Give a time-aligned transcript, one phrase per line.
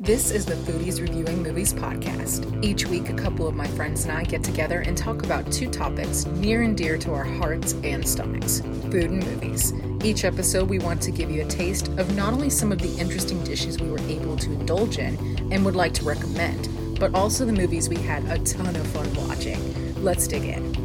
[0.00, 2.64] This is the Foodies Reviewing Movies podcast.
[2.64, 5.68] Each week, a couple of my friends and I get together and talk about two
[5.68, 9.72] topics near and dear to our hearts and stomachs food and movies.
[10.04, 12.96] Each episode, we want to give you a taste of not only some of the
[12.96, 15.16] interesting dishes we were able to indulge in
[15.50, 16.68] and would like to recommend,
[17.00, 19.58] but also the movies we had a ton of fun watching.
[20.04, 20.77] Let's dig in.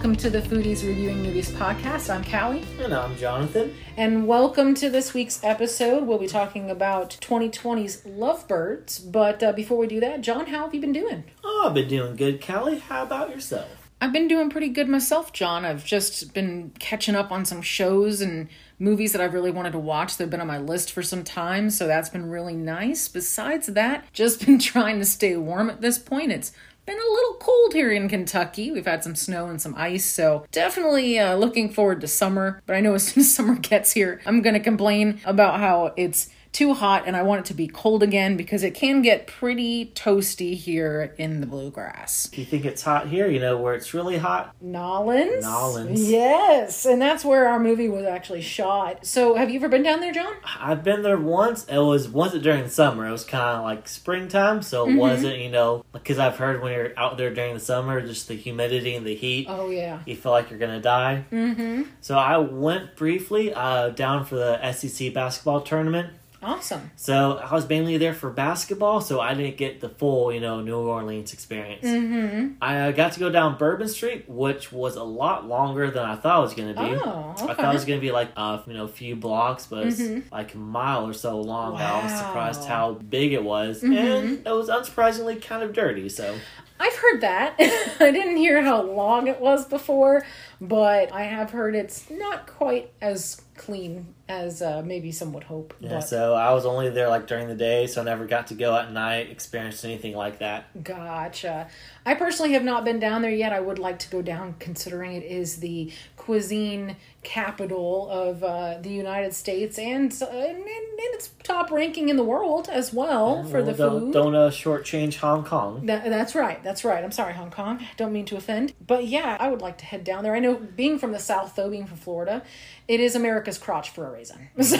[0.00, 2.08] Welcome to the Foodies Reviewing Movies podcast.
[2.08, 2.64] I'm Callie.
[2.82, 3.74] And I'm Jonathan.
[3.98, 6.06] And welcome to this week's episode.
[6.06, 8.98] We'll be talking about 2020's Lovebirds.
[9.00, 11.24] But uh, before we do that, John, how have you been doing?
[11.44, 12.78] Oh, I've been doing good, Callie.
[12.78, 13.90] How about yourself?
[14.00, 15.66] I've been doing pretty good myself, John.
[15.66, 19.78] I've just been catching up on some shows and movies that I've really wanted to
[19.78, 20.16] watch.
[20.16, 23.06] They've been on my list for some time, so that's been really nice.
[23.06, 26.32] Besides that, just been trying to stay warm at this point.
[26.32, 26.52] It's
[26.90, 28.72] been a little cold here in Kentucky.
[28.72, 32.60] We've had some snow and some ice, so definitely uh, looking forward to summer.
[32.66, 35.94] But I know as soon as summer gets here, I'm going to complain about how
[35.96, 39.26] it's too hot and I want it to be cold again because it can get
[39.28, 42.28] pretty toasty here in the bluegrass.
[42.28, 43.28] Do you think it's hot here?
[43.28, 44.54] You know, where it's really hot?
[44.60, 45.44] Nolans?
[45.44, 46.10] Nolans.
[46.10, 49.06] Yes, and that's where our movie was actually shot.
[49.06, 50.32] So have you ever been down there, John?
[50.58, 51.64] I've been there once.
[51.66, 53.06] It was wasn't during the summer.
[53.06, 54.96] It was kind of like springtime, so Mm-hmm.
[54.96, 55.38] it wasn't.
[55.38, 58.94] You know, because I've heard when you're out there during the summer, just the humidity
[58.96, 60.00] and the heat, Oh, yeah.
[60.06, 61.24] you feel like you're gonna die.
[61.30, 61.82] Mm-hmm.
[62.00, 66.14] So I went briefly uh, down for the SEC basketball tournament.
[66.42, 66.90] Awesome.
[66.96, 70.60] So I was mainly there for basketball, so I didn't get the full, you know,
[70.62, 71.84] New Orleans experience.
[71.84, 72.54] Mm-hmm.
[72.62, 76.16] I uh, got to go down Bourbon Street, which was a lot longer than I
[76.16, 77.00] thought it was going to be.
[77.04, 77.52] Oh, okay.
[77.52, 79.86] I thought it was going to be like uh, you know a few blocks, but
[79.88, 80.30] Mhm.
[80.32, 81.74] like a mile or so long.
[81.74, 82.00] Wow.
[82.00, 83.96] I was surprised how big it was, Mhm.
[83.98, 86.08] and it was unsurprisingly kind of dirty.
[86.08, 86.36] So
[86.82, 87.56] I've heard that.
[88.00, 90.24] I didn't hear how long it was before,
[90.58, 95.74] but I have heard it's not quite as clean as uh, maybe some would hope.
[95.80, 98.46] yeah, but so I was only there like during the day, so I never got
[98.46, 100.82] to go at night, experience anything like that.
[100.82, 101.68] Gotcha.
[102.06, 103.52] I personally have not been down there yet.
[103.52, 108.88] I would like to go down considering it is the cuisine capital of uh, the
[108.88, 110.66] United States and, uh, and, and
[111.14, 114.12] it's top ranking in the world as well for the don't, food.
[114.12, 115.84] Don't uh, shortchange Hong Kong.
[115.86, 116.62] That, that's right.
[116.62, 117.04] That's right.
[117.04, 117.84] I'm sorry, Hong Kong.
[117.98, 118.72] Don't mean to offend.
[118.86, 120.34] But yeah, I would like to head down there.
[120.34, 122.42] I know being from the South, though, being from Florida,
[122.88, 124.48] it is America's crotch for a reason.
[124.70, 124.76] So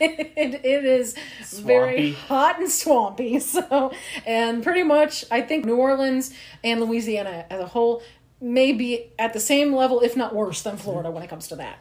[0.00, 1.14] it, it is
[1.60, 3.40] very hot and swampy.
[3.48, 3.92] So,
[4.26, 6.32] and pretty much, I think New Orleans
[6.62, 8.02] and Louisiana as a whole
[8.40, 11.56] may be at the same level, if not worse, than Florida when it comes to
[11.56, 11.78] that.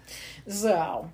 [0.47, 1.09] So.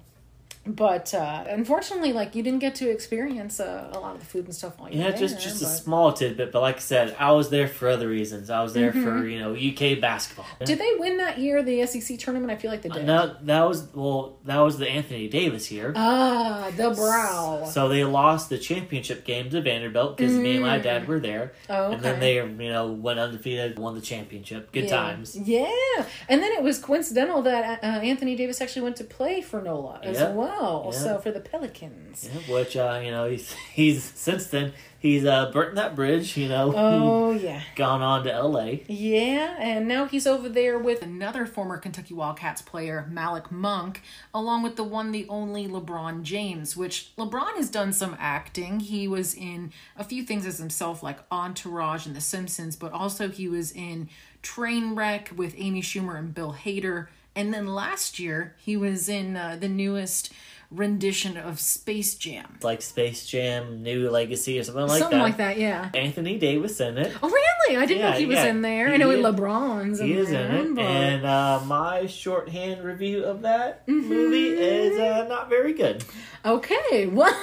[0.66, 4.46] But uh, unfortunately, like you didn't get to experience uh, a lot of the food
[4.46, 5.20] and stuff while you Yeah, were there.
[5.20, 8.50] just just a small tidbit, but like I said, I was there for other reasons.
[8.50, 9.04] I was there Mm-hmm.
[9.04, 10.46] for you know UK basketball.
[10.64, 12.50] Did they win that year the SEC tournament?
[12.50, 13.06] I feel like they did.
[13.06, 15.92] No, that was well, that was the Anthony Davis year.
[15.98, 17.66] Ah, the brow.
[17.70, 21.52] So they lost the championship game to Vanderbilt because me and my dad were there,
[21.70, 21.96] oh, okay.
[21.96, 24.72] and then they you know went undefeated, won the championship.
[24.72, 24.90] Good yeah.
[24.96, 25.36] times.
[25.38, 29.62] Yeah, and then it was coincidental that uh, Anthony Davis actually went to play for
[29.62, 30.32] NOLA as Yeah.
[30.32, 30.53] well.
[30.54, 30.92] Yeah.
[30.92, 32.30] So for the Pelicans.
[32.32, 36.38] Yeah, which uh, you know he's he's since then he's uh burnt that bridge.
[36.38, 37.62] You know, Oh yeah.
[37.76, 38.84] gone on to L.A.
[38.88, 44.02] Yeah, and now he's over there with another former Kentucky Wildcats player, Malik Monk,
[44.34, 48.80] along with the one, the only LeBron James, which LeBron has done some acting.
[48.80, 53.30] He was in a few things as himself, like Entourage and The Simpsons, but also
[53.30, 54.10] he was in
[54.44, 57.08] Trainwreck with Amy Schumer and Bill Hader.
[57.36, 60.32] And then last year, he was in uh, the newest
[60.74, 62.58] rendition of Space Jam.
[62.62, 65.26] Like Space Jam, New Legacy, or something like Something that.
[65.28, 65.90] Something like that, yeah.
[65.94, 67.16] Anthony Davis in it.
[67.22, 67.78] Oh, really?
[67.78, 68.46] I didn't know he was yeah.
[68.48, 68.90] in there.
[68.90, 73.24] I know is- LeBron's in He is in it, but- and uh, my shorthand review
[73.24, 74.10] of that Mm-hmm.
[74.10, 76.04] movie is uh, not very good.
[76.46, 77.34] Okay, well,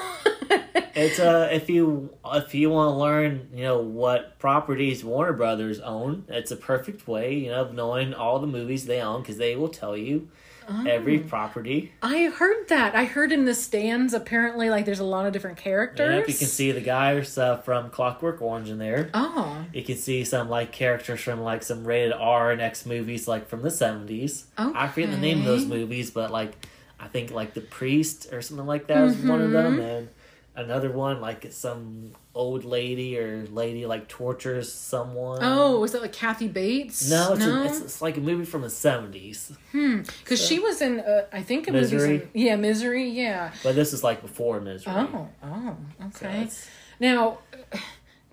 [0.95, 5.79] It's uh, if you if you want to learn, you know what properties Warner Brothers
[5.81, 9.39] own, it's a perfect way, you know, of knowing all the movies they own because
[9.39, 10.29] they will tell you
[10.87, 11.29] every Oh.
[11.29, 11.93] property.
[12.03, 12.95] I heard that.
[12.95, 16.15] I heard in the stands apparently like there's a lot of different characters.
[16.21, 19.11] Yep, you can see the guys uh, from Clockwork Orange in there.
[19.15, 23.27] Oh, You can see some like characters from like some rated R and X movies
[23.29, 24.47] like from the seventies.
[24.59, 24.79] Okay.
[24.79, 26.53] I forget the name of those movies, but like
[26.99, 29.81] I think like the priest or something like that was one of them, Mm-hmm.
[29.81, 30.09] and
[30.57, 35.39] another one like some old lady or lady like tortures someone.
[35.43, 37.11] Oh, was that like Kathy Bates?
[37.11, 39.53] No, it's, A, it's, it's like a movie from the seventies.
[39.73, 40.03] Hmm.
[40.03, 42.15] Because she was in, uh, I think it was Misery?
[42.35, 43.09] in, yeah, Misery.
[43.09, 43.53] Yeah.
[43.63, 44.93] But this is like before Misery.
[44.97, 45.29] Oh.
[45.43, 45.77] Oh.
[46.07, 46.43] Okay.
[46.43, 46.69] it's-
[46.99, 47.39] Now,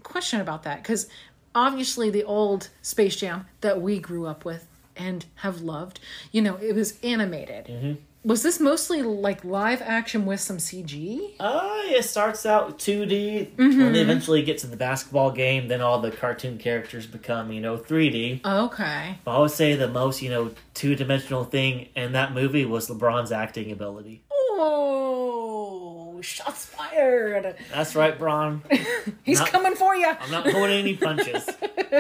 [0.04, 1.08] question about that because
[1.56, 6.00] obviously the old Space Jam that we grew up with and have loved,
[6.32, 7.66] you know, it was animated.
[7.66, 7.94] Mm-hmm.
[8.24, 11.36] Was this mostly like live action with some CG?
[11.40, 13.52] Uh, it starts out 2D.
[13.56, 13.80] Mm-hmm.
[13.80, 17.62] When they eventually get to the basketball game, then all the cartoon characters become, you
[17.62, 18.46] know, 3D.
[18.46, 19.18] Okay.
[19.24, 22.90] But I would say the most, you know, two dimensional thing in that movie was
[22.90, 24.24] LeBron's acting ability.
[24.32, 27.56] Oh, shots fired!
[27.72, 28.62] That's right, Bron.
[29.24, 30.08] He's Not- coming for you.
[30.08, 31.48] I'm not pulling any punches.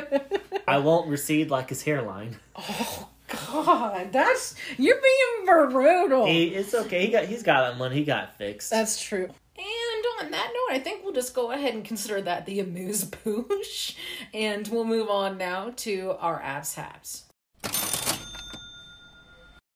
[0.67, 2.35] I won't recede like his hairline.
[3.27, 6.25] God, that's you're being brutal.
[6.25, 7.05] He, it's okay.
[7.05, 7.95] He got he's got that money.
[7.95, 8.69] He got fixed.
[8.69, 9.29] That's true.
[9.57, 13.03] And on that note, I think we'll just go ahead and consider that the amuse
[13.05, 13.95] bouche.
[14.33, 17.23] And we'll move on now to our abs haps.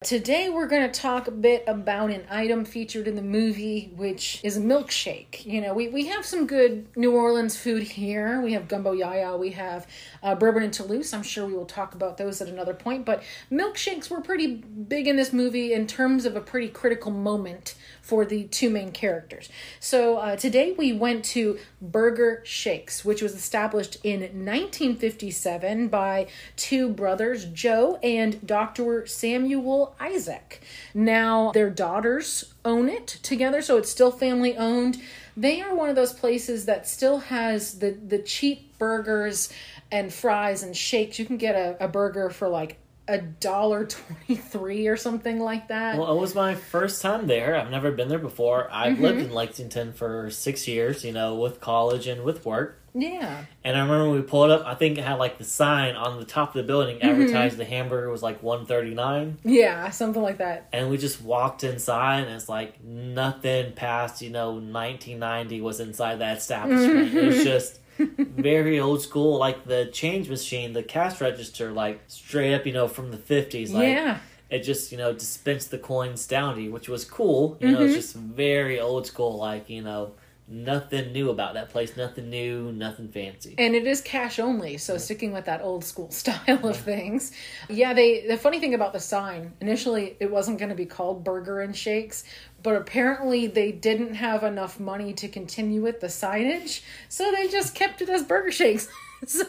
[0.03, 4.41] Today we're going to talk a bit about an item featured in the movie, which
[4.43, 5.45] is a milkshake.
[5.45, 8.41] You know, we, we have some good New Orleans food here.
[8.41, 9.85] We have gumbo yaya, we have
[10.23, 11.13] uh, bourbon and Toulouse.
[11.13, 13.05] I'm sure we will talk about those at another point.
[13.05, 13.21] But
[13.51, 18.25] milkshakes were pretty big in this movie in terms of a pretty critical moment for
[18.25, 19.49] the two main characters.
[19.79, 26.25] So uh, today we went to Burger Shakes, which was established in 1957 by
[26.55, 29.05] two brothers, Joe and Dr.
[29.05, 30.61] Samuel Isaac.
[30.93, 34.97] Now their daughters own it together, so it's still family owned.
[35.37, 39.51] They are one of those places that still has the the cheap burgers
[39.91, 41.19] and fries and shakes.
[41.19, 42.77] You can get a, a burger for like
[43.07, 45.97] a dollar twenty three or something like that.
[45.97, 47.55] Well, it was my first time there.
[47.55, 48.69] I've never been there before.
[48.71, 49.03] I've Mm-hmm.
[49.03, 52.80] lived in Lexington for six years, you know, with college and with work.
[52.93, 53.45] Yeah.
[53.63, 56.19] And I remember when we pulled up, I think it had like the sign on
[56.19, 57.09] the top of the building Mm-hmm.
[57.09, 59.37] advertised the hamburger was like one thirty nine.
[59.43, 60.67] Yeah, something like that.
[60.73, 66.19] And we just walked inside, and it's like nothing past, you know, 1990 was inside
[66.19, 67.13] that establishment.
[67.13, 72.53] It was just very old school, like the change machine, the cash register, like straight
[72.53, 73.71] up, you know, from the 50s.
[73.71, 74.17] Like, yeah.
[74.49, 77.57] It just, you know, dispensed the coins down to you, which was cool.
[77.61, 80.11] You know, it's just very old school, like, you know,
[80.51, 83.55] nothing new about that place, nothing new, nothing fancy.
[83.57, 87.31] And it is cash only, so sticking with that old school style of things.
[87.69, 91.23] Yeah, they the funny thing about the sign, initially it wasn't going to be called
[91.23, 92.23] Burger and Shakes,
[92.61, 97.73] but apparently they didn't have enough money to continue with the signage, so they just
[97.73, 98.87] kept it as Burger Shakes.
[99.27, 99.45] so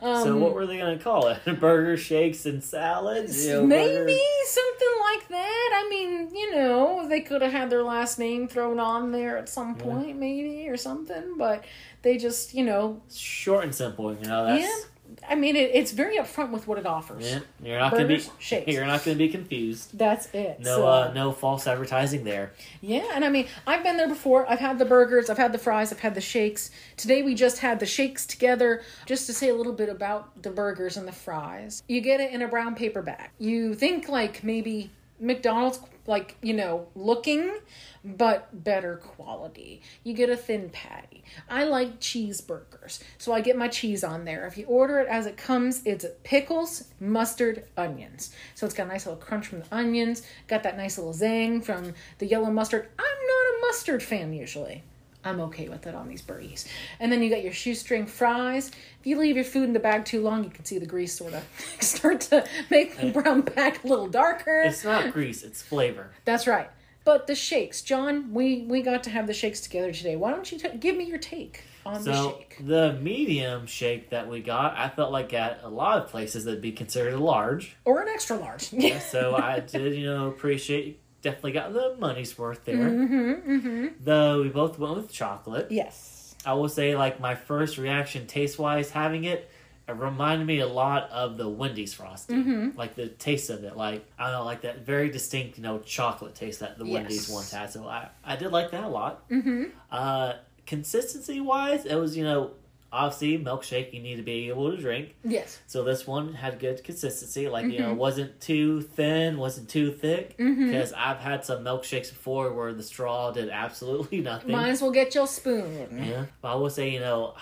[0.00, 1.44] um, so what were they going to call it?
[1.60, 3.44] Burger, shakes, and salads?
[3.44, 5.70] You know, maybe burger- something like that.
[5.74, 9.48] I mean, you know, they could have had their last name thrown on there at
[9.48, 11.64] some point, maybe or something, but
[12.02, 14.62] they just, you know, Short and simple, you know, that's...
[14.62, 14.88] yeah.
[15.28, 17.30] I mean, it, it's very upfront with what it offers.
[17.30, 18.72] Yeah, you're not gonna be shakes.
[18.72, 19.96] you're not gonna be confused.
[19.96, 20.60] That's it.
[20.60, 22.52] No, So, uh, no false advertising there.
[22.80, 24.48] Yeah, and I mean, I've been there before.
[24.50, 26.70] I've had the burgers, I've had the fries, I've had the shakes.
[26.96, 28.82] Today we just had the shakes together.
[29.06, 31.82] Just to say a little bit about the burgers and the fries.
[31.88, 33.30] You get it in a brown paper bag.
[33.38, 37.58] You think like maybe McDonald's, like, you know, looking,
[38.04, 39.82] but better quality.
[40.04, 41.24] You get a thin patty.
[41.48, 44.46] I like cheeseburgers, so I get my cheese on there.
[44.46, 48.32] If you order it as it comes, it's pickles, mustard, onions.
[48.54, 51.62] So it's got a nice little crunch from the onions, got that nice little zing
[51.62, 52.88] from the yellow mustard.
[52.98, 54.84] I'm not a mustard fan usually.
[55.26, 56.66] I'm okay with it on these burgers.
[57.00, 58.68] And then you got your shoestring fries.
[59.00, 61.12] If you leave your food in the bag too long, you can see the grease
[61.14, 61.44] sort of
[61.80, 64.62] start to make the brown bag a little darker.
[64.62, 66.12] It's not grease; it's flavor.
[66.24, 66.70] That's right.
[67.04, 70.16] But the shakes, John, we we got to have the shakes together today.
[70.16, 72.56] Why don't you t- give me your take on the shake?
[72.60, 76.60] the medium shake that we got, I felt like at a lot of places that'd
[76.60, 77.76] be considered a large.
[77.84, 78.72] Or an extra large.
[78.72, 81.00] yeah, So I did, you know, appreciate.
[81.26, 82.76] Definitely got the money's worth there.
[82.76, 83.86] mm-hmm, mm-hmm.
[84.00, 85.68] Though we both went with chocolate.
[85.70, 86.34] Yes.
[86.44, 89.50] I will say, like my first reaction, taste wise, having it,
[89.88, 92.34] it reminded me a lot of the Wendy's frosty.
[92.34, 92.78] Mm-hmm.
[92.78, 95.78] Like the taste of it, like I don't know, like that very distinct, you know,
[95.80, 97.34] chocolate taste that the Wendy's Yes.
[97.34, 97.72] once had.
[97.72, 99.28] So I, I did like that a lot.
[99.28, 99.64] Mm-hmm.
[99.90, 100.34] Uh,
[100.66, 102.52] consistency wise, it was you know
[102.96, 105.14] obviously milkshake you need to be able to drink.
[105.22, 105.58] Yes.
[105.66, 107.48] So this one had good consistency.
[107.48, 107.96] Like you know, Mm-hmm.
[107.98, 110.36] wasn't too thin, wasn't too thick.
[110.36, 114.52] Because I've had some milkshakes before where the straw did absolutely nothing.
[114.52, 116.02] Might as well get your spoon.
[116.02, 117.34] Yeah, but I will say, you know,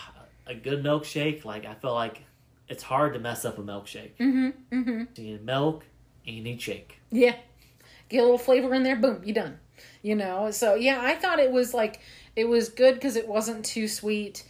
[0.47, 1.45] a good milkshake.
[1.45, 2.23] Like I feel like
[2.69, 4.13] it's hard to mess up a milkshake.
[4.19, 4.49] Mm-hmm.
[4.73, 5.03] Mm-hmm.
[5.17, 5.85] You need milk
[6.27, 6.99] and you need shake.
[7.11, 7.37] Yeah.
[8.09, 9.59] Get a little flavor in there, boom, you done.
[10.03, 10.51] you know.
[10.51, 12.01] So yeah, I thought it was like
[12.37, 14.45] it was good because it wasn't too sweet.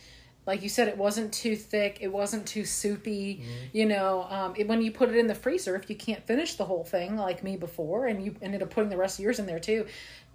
[0.47, 1.99] Like you said, it wasn't too thick.
[2.01, 3.43] It wasn't too soupy.
[3.73, 6.55] You know, um, it, when you put it in the freezer, if you can't finish
[6.55, 9.39] the whole thing like me before, and you ended up putting the rest of yours
[9.39, 9.87] in there too,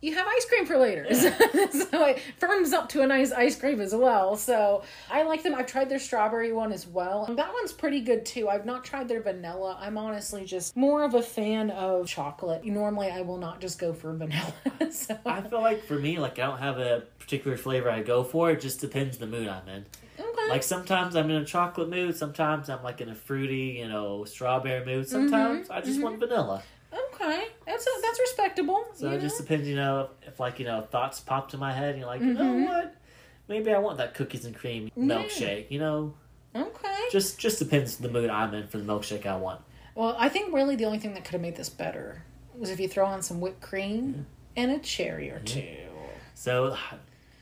[0.02, 1.14] you have ice cream for later.
[1.14, 4.38] so it firms up to a nice ice cream as well.
[4.38, 5.56] So I like them.
[5.56, 7.26] I've tried their strawberry one as well.
[7.26, 8.48] And that one's pretty good too.
[8.48, 9.78] I've not tried their vanilla.
[9.80, 12.64] I'm honestly just more of a fan of chocolate.
[12.66, 14.54] Normally I will not just go for vanilla.
[14.92, 18.24] so I feel like for me, like I don't have a particular flavor I go
[18.24, 18.52] for.
[18.52, 19.86] It just depends the mood I'm in.
[20.18, 20.50] okay.
[20.50, 22.16] Like sometimes I'm in a chocolate mood.
[22.16, 25.10] Sometimes I'm like in a fruity, you know, strawberry mood.
[25.10, 25.74] Sometimes mm-hmm.
[25.74, 26.30] I just want mm-hmm.
[26.30, 26.64] vanilla.
[26.94, 27.44] Okay.
[27.66, 28.84] That's a, that's respectable.
[28.94, 31.90] So it just depends, you know, if like you know thoughts pop to my head.
[31.92, 32.38] And you're like, you Mm-hmm.
[32.44, 32.96] know what?
[33.48, 35.70] Maybe I want that cookies and cream milkshake.
[35.72, 36.14] You know,
[36.56, 37.00] Okay.
[37.12, 39.62] just just depends the mood I'm in for the milkshake I want.
[39.96, 42.24] Well, I think really the only thing that could have made this better
[42.56, 45.64] was if you throw on some whipped cream and a cherry or two.
[46.34, 46.76] So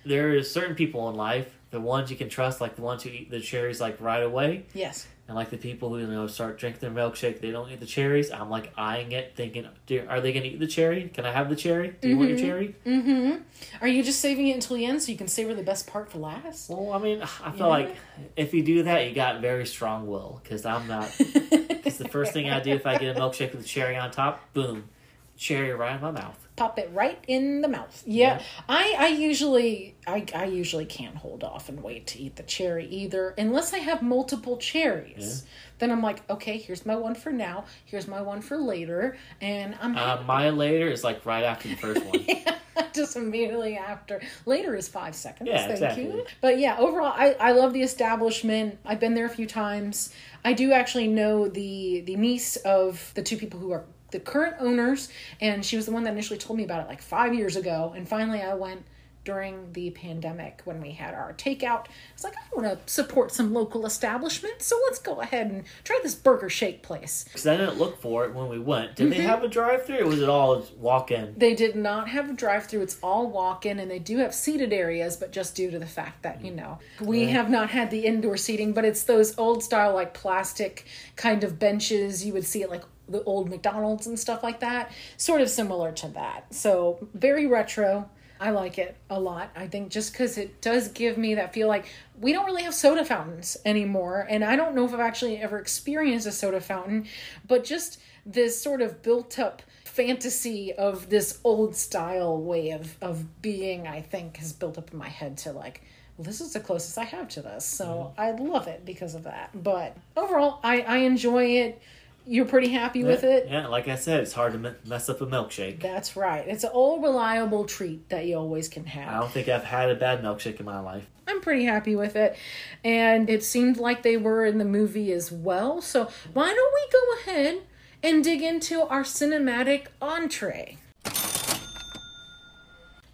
[0.06, 3.10] there are certain people in life, the ones you can trust, like the ones who
[3.10, 5.08] eat the cherries like right away, Yes.
[5.28, 7.86] And like the people who you know start drinking their milkshake, they don't eat the
[7.86, 8.32] cherries.
[8.32, 9.66] I'm like eyeing it, thinking,
[10.08, 11.10] are they gonna eat the cherry?
[11.14, 11.96] Can I have the cherry?
[12.02, 12.76] Do you want your cherry?
[12.86, 13.42] Mm-hmm.
[13.82, 16.12] Are you just saving it until the end so you can savor the best part
[16.12, 16.70] for last?
[16.70, 17.66] Well, I mean, I feel Yeah.
[17.68, 17.96] like
[18.36, 20.40] if you do that, you got very strong will.
[20.44, 21.12] Because I'm not.
[21.18, 24.12] Because the first thing I do if I get a milkshake with a cherry on
[24.12, 24.90] top, boom,
[25.38, 26.48] cherry right in my mouth.
[26.56, 28.04] Pop it right in the mouth.
[28.06, 28.44] Yeah, Yeah.
[28.68, 32.88] I I usually I I usually can't hold off and wait to eat the cherry
[32.88, 35.46] either, unless I have multiple cherries.
[35.80, 37.66] Then I'm like, okay, here's my one for now.
[37.86, 41.76] Here's my one for later, and I'm Uh, my later is like right after the
[41.76, 42.26] first one.
[42.94, 44.22] just immediately after.
[44.46, 45.50] Later is five seconds.
[45.50, 46.04] Yeah, thank exactly.
[46.06, 46.26] you.
[46.42, 48.78] But yeah, overall, I, I love the establishment.
[48.86, 50.14] I've been there a few times.
[50.44, 54.56] I do actually know the the niece of the two people who are the current
[54.60, 55.10] owners,
[55.42, 57.94] and she was the one that initially told me about it like five years ago.
[57.96, 58.84] And finally, I went
[59.26, 61.82] during the pandemic when we had our takeout.
[61.82, 65.66] I was like, I want to support some local establishments, so let's go ahead and
[65.84, 67.26] try this burger shake place.
[67.26, 68.96] Because I didn't look for it when we went.
[68.96, 69.18] Did Mm-hmm.
[69.18, 71.34] they have a drive-through, or was it all walk in?
[71.36, 72.84] They did not have a drive through.
[72.84, 75.86] It's all walk in, and they do have seated areas, but just due to the
[75.86, 79.62] fact that, you know, we have not had the indoor seating, but it's those old
[79.62, 80.86] style, like plastic
[81.18, 82.26] kind of benches.
[82.26, 84.92] You would see it like the old McDonald's and stuff like that.
[85.18, 86.54] Sort of similar to that.
[86.54, 88.10] So very retro.
[88.40, 89.50] I like it a lot.
[89.56, 91.88] I think just because it does give me that feel like
[92.20, 94.28] we don't really have soda fountains anymore.
[94.30, 97.08] And I don't know if I've actually ever experienced a soda fountain,
[97.48, 103.42] but just this sort of built up fantasy of this old style way of, of
[103.42, 105.82] being, I think, has built up in my head to like,
[106.18, 107.66] well, this is the closest I have to this.
[107.66, 108.22] So mm-hmm.
[108.22, 109.52] I love it because of that.
[109.56, 111.82] But overall, I, I enjoy it.
[112.28, 113.48] You're pretty happy with it?
[113.50, 115.82] Yeah, like I said, it's hard to mess up a milkshake.
[115.82, 116.46] That's right.
[116.48, 119.08] It's an old reliable treat that you always can have.
[119.08, 121.08] I don't think I've had a bad milkshake in my life.
[121.26, 122.38] I'm pretty happy with it.
[122.84, 125.82] And it seemed like they were in the movie as well.
[125.82, 127.62] So why don't we go ahead
[128.04, 130.78] and dig into our cinematic entree?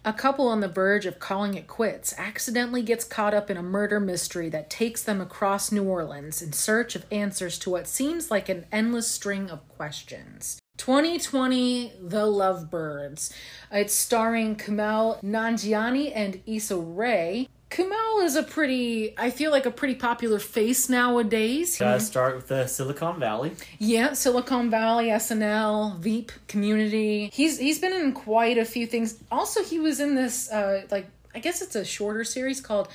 [0.06, 3.62] A couple on the verge of calling it quits accidentally gets caught up in a
[3.62, 8.30] murder mystery that takes them across New Orleans in search of answers to what seems
[8.30, 10.60] like an endless string of questions.
[10.76, 13.32] 2020 The Lovebirds.
[13.72, 17.48] It's starring Kumail Nanjiani and Issa Rae.
[17.74, 21.76] Kumail is a pretty, I feel like a pretty popular face nowadays.
[21.76, 23.50] Gotta start with the Silicon Valley.
[23.80, 27.30] Yeah, Silicon Valley, SNL, Veep, Community.
[27.32, 29.18] He's he's been in quite a few things.
[29.28, 32.86] Also, he was in this uh like I guess it's a shorter series called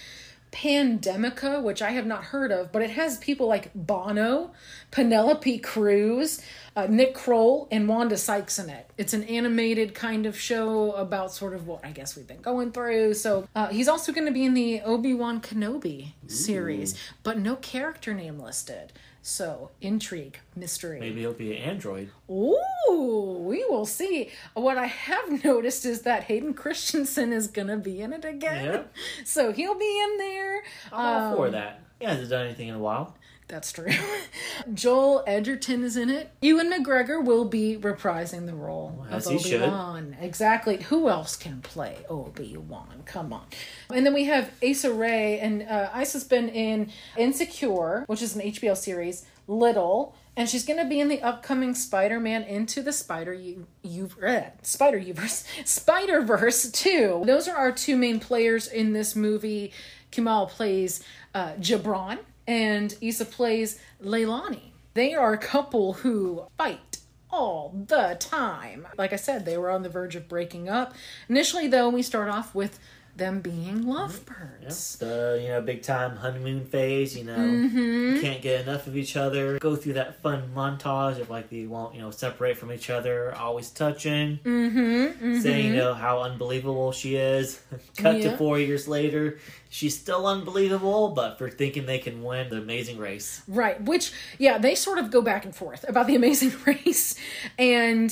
[0.52, 4.52] Pandemica, which I have not heard of, but it has people like Bono,
[4.92, 6.42] Penelope Cruz,
[6.76, 8.90] uh, Nick Kroll, and Wanda Sykes in it.
[8.98, 12.72] It's an animated kind of show about sort of what I guess we've been going
[12.72, 13.14] through.
[13.14, 17.56] So uh, he's also going to be in the Obi Wan Kenobi series, but no
[17.56, 18.92] character name listed.
[19.30, 21.00] So intrigue, mystery.
[21.00, 22.10] Maybe he'll be an android.
[22.32, 24.32] Ooh, we will see.
[24.56, 28.66] What I have noticed is that Hayden Christensen is gonna be in it again.
[28.66, 28.82] Yeah.
[29.26, 30.64] So he'll be in there.
[30.92, 31.82] I'm all Um, for that.
[32.00, 33.16] He hasn't done anything in a while.
[33.50, 33.92] That's true.
[34.74, 36.32] Joel Edgerton is in it.
[36.42, 39.58] Ewan McGregor will be reprising the role of Obi.
[39.58, 40.16] Wan.
[40.22, 40.78] Exactly.
[40.84, 43.02] Who else can play Obi Wan?
[43.06, 43.46] Come on.
[43.92, 48.44] And then we have Issa Rae, and uh, Issa's been in Insecure, which is an
[48.44, 49.26] HBO series.
[49.48, 50.16] Little.
[50.38, 54.52] And she's going to be in the upcoming Spider-Man Into the Spider U, U eh,
[54.62, 57.24] Spider Universe Spider Verse two.
[57.26, 59.74] Those are our two main players in this movie.
[60.12, 61.04] Kumail plays
[61.34, 64.72] uh, Jabron, and Issa plays Leilani.
[64.96, 66.98] They are a couple who fight
[67.32, 68.88] all the time.
[68.98, 70.96] Like I said, they were on the verge of breaking up.
[71.30, 72.80] Initially, though, we start off with
[73.20, 74.98] them being lovebirds.
[75.00, 75.10] Yep.
[75.10, 77.16] The you know big time honeymoon phase.
[77.18, 78.22] You know Mm-hmm.
[78.22, 79.60] can't get enough of each other.
[79.60, 83.36] Go through that fun montage of like they won't you know separate from each other.
[83.36, 84.40] Always touching.
[84.44, 85.40] Mm-hmm.
[85.40, 87.62] Saying you know how unbelievable she is.
[87.98, 88.32] Cut Yeah.
[88.32, 89.38] to four years later,
[89.70, 93.42] she's still unbelievable, but for thinking they can win the Amazing Race.
[93.48, 97.16] Right, which, yeah, they sort of go back and forth about the amazing race.
[97.58, 98.10] And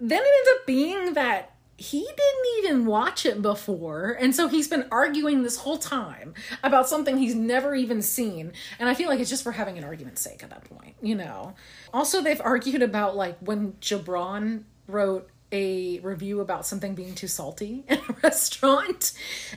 [0.00, 4.16] then it ends up being that he didn't even watch it before.
[4.20, 8.52] And so he's been arguing this whole time about something he's never even seen.
[8.78, 11.14] And I feel like it's just for having an argument's sake at that point, you
[11.14, 11.54] know?
[11.92, 17.84] Also, they've argued about like when Jabron wrote a review about something being too salty
[17.88, 19.12] in a restaurant.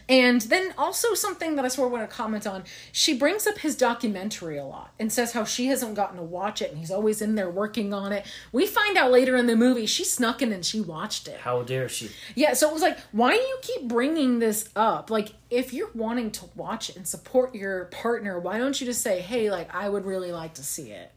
[0.08, 3.58] And then also something that I sort of want to comment on, she brings up
[3.58, 6.92] his documentary a lot and says how she hasn't gotten to watch it and he's
[6.92, 8.28] always in there working on it.
[8.52, 11.40] We find out later in the movie she snuck in and she watched it.
[11.40, 12.12] How dare she?
[12.36, 15.10] Yeah, so it was like, why do you keep bringing this up?
[15.10, 19.02] Like, if you're wanting to watch it and support your partner, why don't you just
[19.02, 21.12] say, hey, like, I would really like to see it?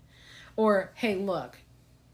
[0.56, 1.58] Or, hey, look,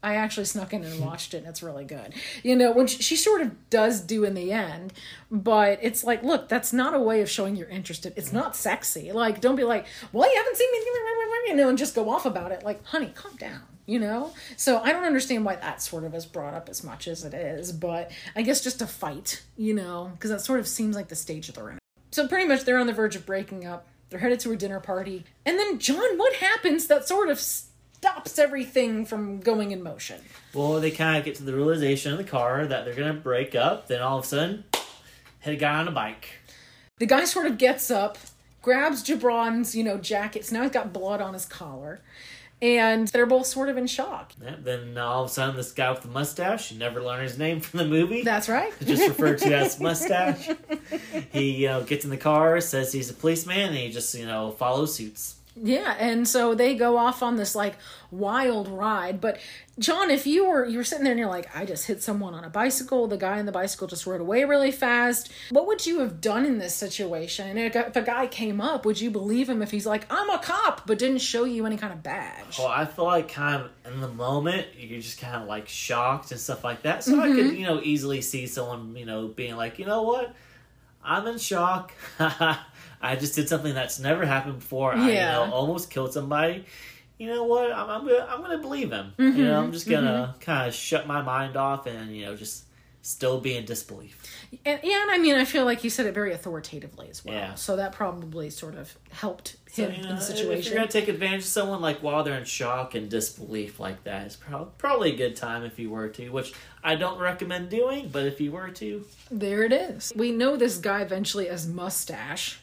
[0.07, 2.13] I actually snuck in and watched it and it's really good.
[2.43, 4.93] You know, when she, she sort of does do in the end,
[5.29, 8.13] but it's like, look, that's not a way of showing you're interested.
[8.15, 9.11] It's not sexy.
[9.11, 10.77] Like, don't be like, well, you haven't seen me,
[11.47, 12.63] you know, and just go off about it.
[12.63, 16.25] Like, honey, calm down you know so i don't understand why that sort of is
[16.25, 20.11] brought up as much as it is but i guess just a fight you know
[20.13, 21.79] because that sort of seems like the stage they're in
[22.11, 24.81] so pretty much they're on the verge of breaking up they're headed to a dinner
[24.81, 27.39] party and then john what happens that sort of
[27.97, 30.21] stops everything from going in motion
[30.53, 33.55] Well, they kind of get to the realization in the car that they're gonna break
[33.55, 33.87] up.
[33.87, 34.63] Then all of a sudden,
[35.39, 36.29] hit a guy on a bike.
[36.97, 38.17] the guy sort of gets up
[38.61, 42.01] grabs jabron's you know jacket so now he's got blood on his collar
[42.61, 45.91] and they're both sort of in shock Yeah, then all of a sudden, this guy
[45.91, 48.23] with the mustache, you never learn his name from the movie.
[48.23, 50.49] that's right just referred to as mustache.
[51.31, 54.25] He you know gets in the car, says he's a policeman, and he just you
[54.25, 55.35] know follows suits.
[55.63, 57.75] Yeah, and so they go off on this like
[58.11, 59.19] wild ride.
[59.19, 59.39] But
[59.79, 62.33] John, if you were you were sitting there and you're like, I just hit someone
[62.33, 65.31] on a bicycle, the guy on the bicycle just rode away really fast.
[65.49, 67.47] What would you have done in this situation?
[67.47, 70.05] And if a- if a guy came up, would you believe him if he's like,
[70.11, 72.59] I'm a cop, but didn't show you any kind of badge?
[72.59, 76.31] Well, I feel like kind of in the moment you're just kind of like shocked
[76.31, 77.03] and stuff like that.
[77.03, 77.55] So I could mm-hmm.
[77.55, 80.33] you know easily see someone you know being like, you know what,
[81.03, 81.93] I'm in shock.
[83.01, 84.93] I just did something that's never happened before.
[84.93, 86.65] I you know almost killed somebody.
[87.17, 87.71] You know what?
[87.71, 89.13] I'm I'm gonna, I'm gonna believe him.
[89.17, 89.43] You mm-hmm.
[89.43, 90.39] know, I'm just gonna mm-hmm.
[90.39, 92.65] kind of shut my mind off and you know just
[93.07, 94.21] still be in disbelief.
[94.65, 97.35] And, and I mean, I feel like you said it very authoritatively as well.
[97.35, 97.55] Yeah.
[97.55, 100.73] So that probably sort of helped So, him you know, in the If situation.
[100.73, 104.25] you're gonna take advantage of someone like while they're in shock and disbelief like that,
[104.25, 108.09] it's prob- probably a good time if you were to, which I don't recommend doing,
[108.09, 110.11] but if you were to, There it is.
[110.15, 112.59] We know this guy eventually as Mustache.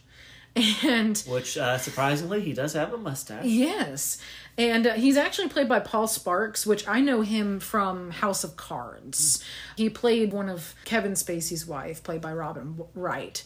[0.84, 3.44] And which uh, surprisingly he does have a mustache.
[3.44, 4.18] Yes.
[4.56, 8.56] And uh, he's actually played by Paul Sparks, which I know him from House of
[8.56, 9.42] Cards.
[9.76, 13.42] He played one of Kevin Spacey's wife, played by Robin Wright.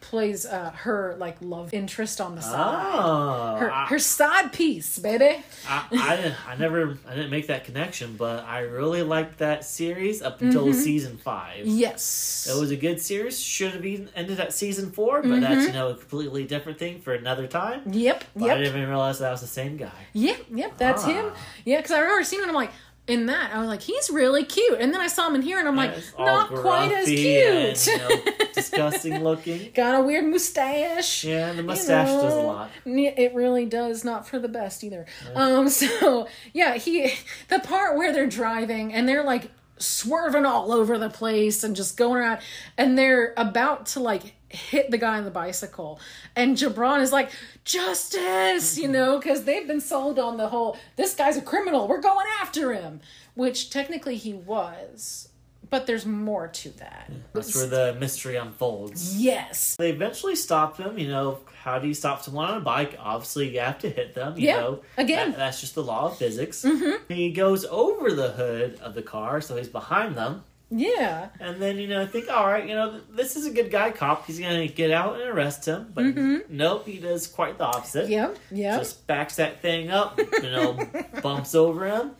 [0.00, 2.86] Plays uh, her like love interest on the side.
[2.98, 5.44] Oh, her, I, her side piece, baby.
[5.68, 10.22] I, I, I never I didn't make that connection, but I really liked that series
[10.22, 10.80] up until Mm-hmm.
[10.80, 11.66] season five.
[11.66, 12.48] Yes.
[12.50, 13.38] It was a good series.
[13.38, 17.00] Should have even ended at season four, but that's you know a completely different thing
[17.00, 17.82] for another time.
[17.92, 18.24] Yep.
[18.34, 19.90] But I didn't even realize that was the same guy.
[20.14, 20.46] Yep.
[20.54, 20.78] Yep.
[20.78, 21.26] That's him.
[21.28, 21.38] Ah.
[21.66, 22.48] Yeah, because I remember seeing it.
[22.48, 22.72] I'm like,
[23.10, 24.78] in that, I was like, he's really cute.
[24.80, 27.86] And then I saw him in here, and I'm like, not quite as cute.
[27.86, 29.70] and, you know, disgusting looking.
[29.74, 31.24] Got a weird mustache.
[31.24, 32.70] Yeah, the mustache does a lot.
[32.84, 35.06] It really does, not for the best either.
[35.34, 37.12] Um, so yeah, he
[37.48, 41.96] the part where they're driving and they're like swerving all over the place and just
[41.96, 42.40] going around,
[42.76, 45.98] and they're about to like hit the guy on the bicycle,
[46.36, 47.30] and Jabron is like
[47.64, 52.00] justice, you know, because they've been sold on the whole this guy's a criminal, we're
[52.00, 53.00] going after him,
[53.34, 55.28] which technically he was,
[55.70, 57.10] but there's more to that.
[57.32, 59.16] That's where the mystery unfolds.
[59.16, 59.76] yes.
[59.76, 60.98] They eventually stop him.
[60.98, 62.96] You know, how do you stop someone on a bike?
[62.98, 64.36] Obviously, you have to hit them.
[64.36, 65.30] You Yeah, know, again.
[65.30, 66.62] That- that's just the law of physics.
[66.64, 67.12] Mm-hmm.
[67.12, 70.42] He goes over the hood of the car, so he's behind them.
[70.70, 71.28] Yeah.
[71.40, 73.90] And then, you know, I think, all right, you know, this is a good guy
[73.90, 74.26] cop.
[74.26, 75.90] He's going to get out and arrest him.
[75.92, 76.04] But
[76.48, 78.08] nope, he does quite the opposite.
[78.08, 78.38] Yep.
[78.52, 78.78] Yep.
[78.78, 80.78] Just backs that thing up, you know,
[81.22, 82.12] bumps over him.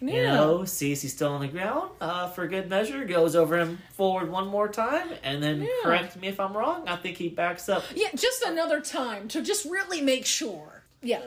[0.00, 1.90] You know, sees he's still on the ground.
[2.00, 5.68] Uh, for good measure, goes over him forward one more time, and then Yeah.
[5.82, 6.88] correct me if I'm wrong.
[6.88, 7.82] I think he backs up.
[7.94, 10.79] Yeah, just another time to just really make sure.
[11.02, 11.22] Yeah.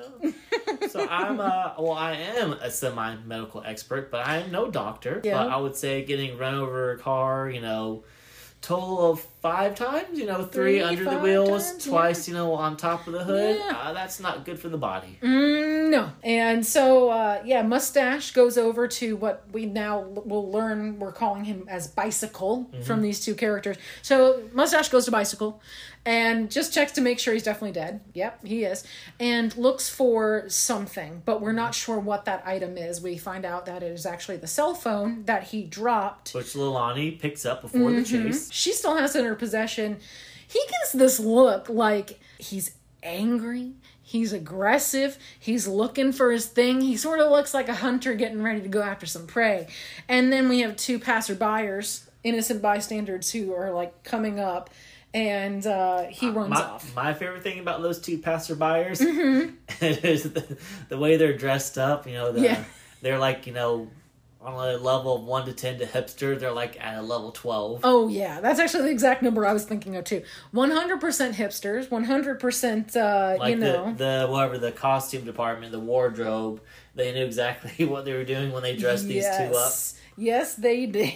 [0.89, 5.21] so I'm uh well I am a semi medical expert, but I am no doctor.
[5.23, 5.37] Yeah.
[5.43, 8.03] But I would say getting run over a car, you know,
[8.61, 12.53] total of five times, you know, three, Three, under the wheels, times, twice, you know,
[12.53, 13.57] on top of the hood.
[13.59, 13.77] Yeah.
[13.77, 15.19] Uh, that's not good for the body.
[15.21, 16.11] Mm, no.
[16.23, 21.43] And so, uh, yeah, Mustache goes over to what we now will learn we're calling
[21.43, 23.75] him as Bicycle from these two characters.
[24.01, 25.61] So, Mustache goes to Bicycle
[26.05, 28.01] and just checks to make sure he's definitely dead.
[28.13, 28.85] Yep, he is.
[29.21, 33.01] And looks for something, but we're not sure what that item is.
[33.01, 36.31] We find out that it is actually the cell phone that he dropped.
[36.33, 38.27] Which Leilani picks up before the Mm-hmm.
[38.27, 38.51] chase.
[38.51, 39.97] She still has it in her possession.
[40.47, 43.73] He gives this look like he's angry.
[44.05, 45.17] He's aggressive.
[45.39, 46.81] He's looking for his thing.
[46.81, 49.67] He sort of looks like a hunter getting ready to go after some prey.
[50.07, 54.69] And then we have two passerbyers, innocent bystanders, who are like coming up,
[55.13, 56.95] and uh, he runs My, off.
[56.95, 59.55] my favorite thing about those two passerbyers Mm-hmm.
[59.85, 60.57] is the,
[60.89, 62.05] the way they're dressed up.
[62.05, 62.63] You know, the, Yeah.
[63.01, 63.89] they're like, you know,
[64.43, 67.81] on a level of 1 to 10 to hipster, they're like at a level 12.
[67.83, 70.23] Oh yeah, that's actually the exact number I was thinking of too.
[70.51, 72.95] One hundred percent hipsters, one hundred percent.
[72.95, 76.61] Uh, you know, the the whatever the costume department, the wardrobe,
[76.95, 79.73] they knew exactly what they were doing when they dressed these two up.
[80.15, 81.13] Yes, they did.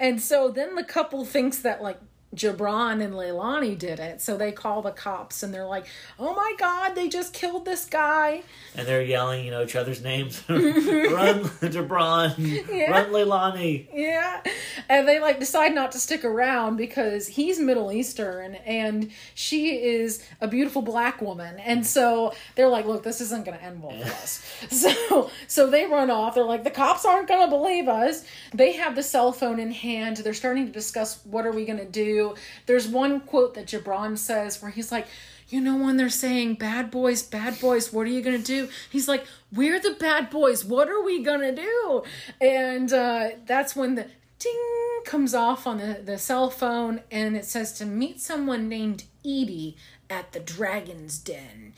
[0.00, 1.98] and so then the couple thinks that like
[2.34, 4.22] Jabron and Leilani did it.
[4.22, 5.86] So they call the cops and they're like,
[6.18, 8.42] "Oh my god, they just killed this guy."
[8.74, 10.42] And they're yelling, you know, each other's names.
[10.48, 12.34] run, Jabron.
[12.68, 12.90] Yeah.
[12.90, 13.86] Run, Leilani.
[13.92, 14.42] Yeah.
[14.88, 20.24] And they like decide not to stick around because he's Middle Eastern and she is
[20.40, 21.58] a beautiful black woman.
[21.58, 21.86] And mm-hmm.
[21.86, 24.42] so they're like, look, this isn't gonna end well for us.
[24.82, 26.34] So so they run off.
[26.34, 28.24] They're like, the cops aren't gonna believe us.
[28.54, 30.18] They have the cell phone in hand.
[30.18, 32.21] They're starting to discuss what are we gonna do.
[32.66, 35.06] There's one quote that Jabron says where he's like,
[35.52, 38.68] you know when they're saying bad boys bad boys what are you gonna do?
[38.90, 42.02] He's like we're the bad boys what are we gonna do?
[42.40, 44.06] And uh, that's when the
[44.38, 49.04] ding comes off on the, the cell phone and it says to meet someone named
[49.24, 49.76] edie
[50.08, 51.74] at the dragon's den.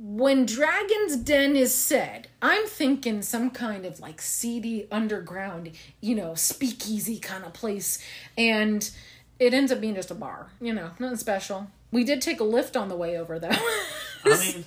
[0.00, 6.36] When Dragon's Den is said, I'm thinking some kind of like seedy underground, you know,
[6.36, 7.98] speakeasy kind of place.
[8.36, 8.88] And
[9.38, 11.68] it ends up being just a bar, you know, nothing special.
[11.90, 13.48] We did take a lift on the way over though.
[14.24, 14.64] I mean,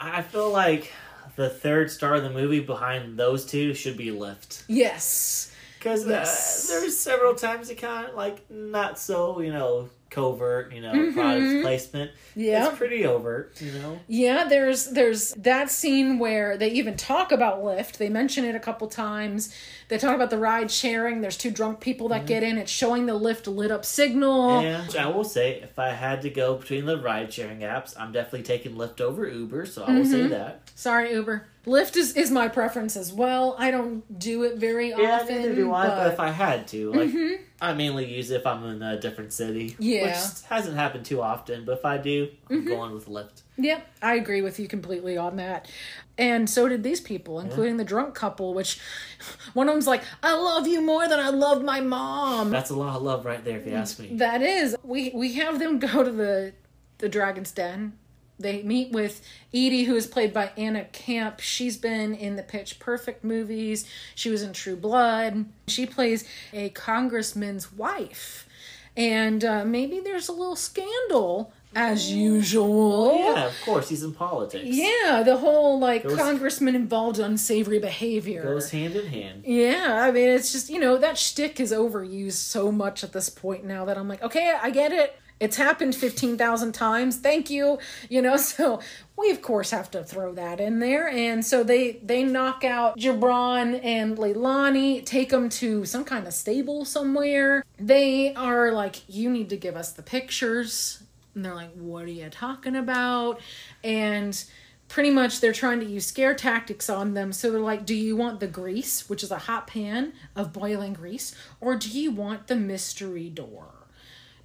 [0.00, 0.92] I feel like
[1.36, 4.64] the third star of the movie behind those two should be Lyft.
[4.68, 5.52] yes.
[5.78, 6.68] Because Yes.
[6.68, 10.92] uh, there's several times it kind of like not so, you know, covert, you know,
[10.92, 11.18] Mm-hmm.
[11.18, 12.10] product placement.
[12.34, 12.68] Yeah.
[12.68, 14.00] It's pretty overt, you know.
[14.08, 17.98] Yeah, there's there's that scene where they even talk about Lyft.
[17.98, 19.54] They mention it a couple times.
[19.88, 21.20] They talk about the ride sharing.
[21.20, 22.58] There's two drunk people that get in.
[22.58, 24.58] It's showing the Lyft lit up signal.
[24.60, 28.12] And I will say, if I had to go between the ride sharing apps, I'm
[28.12, 30.30] definitely taking Lyft over Uber, so I will say Mm-hmm.
[30.30, 30.70] that.
[30.74, 31.46] Sorry, Uber.
[31.68, 33.54] Lyft is, is my preference as well.
[33.58, 35.36] I don't do it very Yeah, often.
[35.36, 36.12] neither do I, but, but- Mm-hmm.
[36.14, 39.76] if I had to, like, I mainly use it if I'm in a different city.
[39.78, 40.04] Yeah.
[40.04, 42.68] Which hasn't happened too often, but if I do, I'm Mm-hmm.
[42.68, 43.42] going with Lyft.
[43.58, 45.68] Yep, I agree with you completely on that.
[46.16, 48.80] And so did these people, including the drunk couple, which
[49.54, 52.50] one of them's like, I love you more than I love my mom.
[52.50, 54.10] That's a lot of love right there, if you ask me.
[54.16, 54.76] That is.
[54.82, 56.54] We we have them go to the
[56.98, 57.98] the Dragon's Den.
[58.38, 59.20] They meet with
[59.52, 61.40] Edie, who is played by Anna Camp.
[61.40, 63.86] She's been in the Pitch Perfect movies.
[64.14, 65.46] She was in True Blood.
[65.66, 68.48] She plays a congressman's wife.
[68.96, 73.16] And uh, maybe there's a little scandal, as usual.
[73.18, 74.64] Yeah, of course, he's in politics.
[74.66, 78.42] Yeah, the whole like Goes- congressman involved unsavory behavior.
[78.42, 79.44] Goes hand in hand.
[79.44, 83.28] Yeah, I mean, it's just, you know, that shtick is overused so much at this
[83.28, 85.18] point now that I'm like, okay, I get it.
[85.40, 87.18] It's happened 15,000 times.
[87.18, 87.78] Thank you.
[88.08, 88.80] You know, so
[89.16, 91.08] we of course have to throw that in there.
[91.08, 96.34] And so they they knock out Jabron and Leilani, take them to some kind of
[96.34, 97.64] stable somewhere.
[97.78, 101.02] They are like, you need to give us the pictures.
[101.34, 103.40] And they're like, what are you talking about?
[103.84, 104.42] And
[104.88, 107.32] pretty much they're trying to use scare tactics on them.
[107.32, 110.94] So they're like, do you want the grease, which is a hot pan of boiling
[110.94, 113.77] grease, or do you want the mystery door?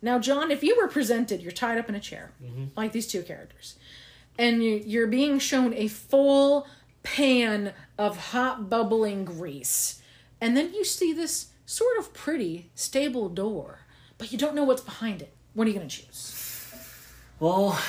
[0.03, 2.65] Now, John, if you were presented, you're tied up in a chair, mm-hmm.
[2.75, 3.77] like these two characters,
[4.37, 6.67] and you- you're being shown a full
[7.03, 10.01] pan of hot bubbling grease,
[10.41, 13.79] and then you see this sort of pretty stable door,
[14.17, 15.33] but you don't know what's behind it.
[15.53, 16.39] What are you going to choose?
[17.39, 17.79] Well,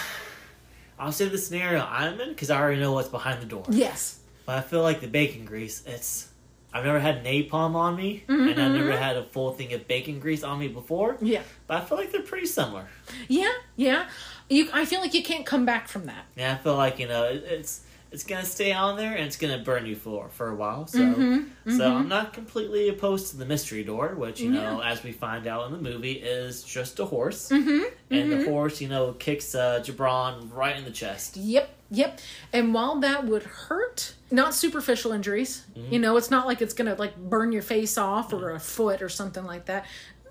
[0.99, 3.65] I'll say the scenario I'm in because I already know what's behind the door.
[3.69, 4.21] Yes.
[4.47, 6.29] But I feel like the bacon grease, it's.
[6.75, 8.75] I've never had napalm on me, and I've Mm-hmm.
[8.75, 11.17] never had a full thing of bacon grease on me before.
[11.23, 11.43] Yeah.
[11.69, 12.87] But I feel like they're pretty similar.
[13.29, 14.09] Yeah, yeah.
[14.51, 16.25] You, I feel like you can't come back from that.
[16.37, 17.85] Yeah, I feel like you know it, it's
[18.15, 20.87] it's gonna stay on there and it's gonna burn you for for a while.
[20.87, 25.03] So Mm-hmm, so I'm not completely opposed to the mystery door, which you know as
[25.03, 28.89] we find out in the movie is just a horse, Mm-hmm, and the horse you
[28.89, 31.37] know kicks uh, Jabron right in the chest.
[31.37, 32.21] Yep, yep.
[32.53, 35.65] And while that would hurt, not superficial injuries.
[35.77, 35.93] Mm-hmm.
[35.93, 39.03] You know, it's not like it's gonna like burn your face off or a foot
[39.03, 39.87] or something like that.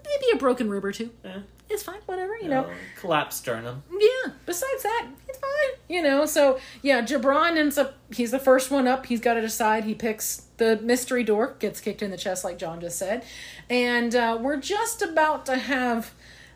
[0.05, 1.09] Maybe a broken rib or two.
[1.23, 1.39] Yeah.
[1.69, 2.37] It's fine, whatever.
[2.37, 2.69] You know.
[2.99, 3.83] collapsed sternum.
[3.91, 4.33] Yeah.
[4.45, 5.79] Besides that, it's fine.
[5.89, 6.25] You know.
[6.25, 7.95] So yeah, Jabron ends up.
[8.11, 9.05] He's the first one up.
[9.05, 9.83] He's got to decide.
[9.85, 11.55] He picks the mystery door.
[11.59, 13.25] Gets kicked in the chest, like John just said,
[13.69, 16.13] and uh, we're just about to have.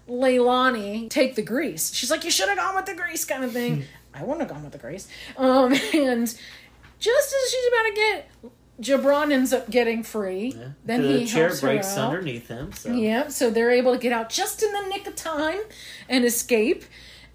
[0.08, 1.94] Leilani take the grease.
[1.94, 3.84] She's like, you should have gone with the grease kind of thing.
[4.14, 5.08] I wouldn't have gone with the grease.
[5.36, 6.34] Um, and
[7.00, 8.30] just as she's about to get,
[8.82, 10.54] Jabron ends up getting free.
[10.56, 10.70] Yeah.
[10.86, 12.10] Then the he chair helps her breaks out.
[12.14, 12.72] underneath him.
[12.74, 13.32] So Yep.
[13.32, 15.60] So they're able to get out just in the nick of time
[16.08, 16.84] and escape.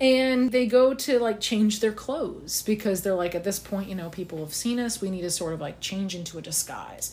[0.01, 3.95] And they go to like change their clothes because they're like, at this point, you
[3.95, 5.01] know, people have seen us.
[5.01, 7.13] We need to sort of like change into a disguise.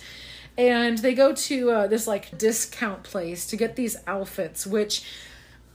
[0.57, 5.03] And they go to uh, this like discount place to get these outfits, which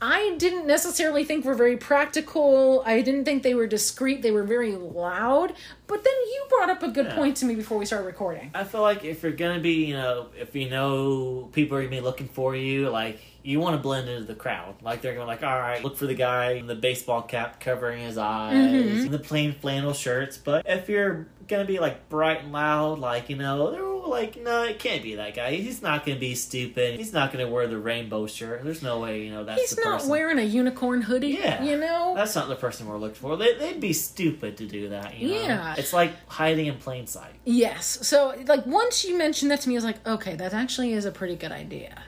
[0.01, 2.83] I didn't necessarily think were very practical.
[2.85, 4.21] I didn't think they were discreet.
[4.21, 5.53] They were very loud.
[5.87, 7.15] But then you brought up a good Yeah.
[7.15, 8.51] point to me before we started recording.
[8.53, 11.95] I feel like if you're gonna be, you know, if you know people are gonna
[11.95, 14.75] be looking for you, like you want to blend into the crowd.
[14.81, 17.59] Like they're gonna be like, all right, look for the guy in the baseball cap
[17.59, 19.11] covering his eyes, Mm-hmm.
[19.11, 20.37] the plain flannel shirts.
[20.37, 24.41] But if you're gonna be like bright and loud, like you know, they're all like,
[24.41, 25.51] no, it can't be that guy.
[25.55, 26.97] He's not gonna be stupid.
[26.99, 28.63] He's not gonna wear the rainbow shirt.
[28.63, 30.09] There's no way, you know, that's He's not person.
[30.09, 31.63] wearing a unicorn hoodie, Yeah.
[31.63, 32.13] you know?
[32.15, 33.35] That's not the person we're looking for.
[33.37, 35.17] They, they'd be stupid to do that.
[35.17, 35.35] You know?
[35.41, 35.75] Yeah.
[35.77, 37.33] it's like hiding in plain sight.
[37.45, 37.99] Yes.
[38.07, 41.05] So, like, once you mentioned that to me, I was like, okay, that actually is
[41.05, 42.01] a pretty good idea.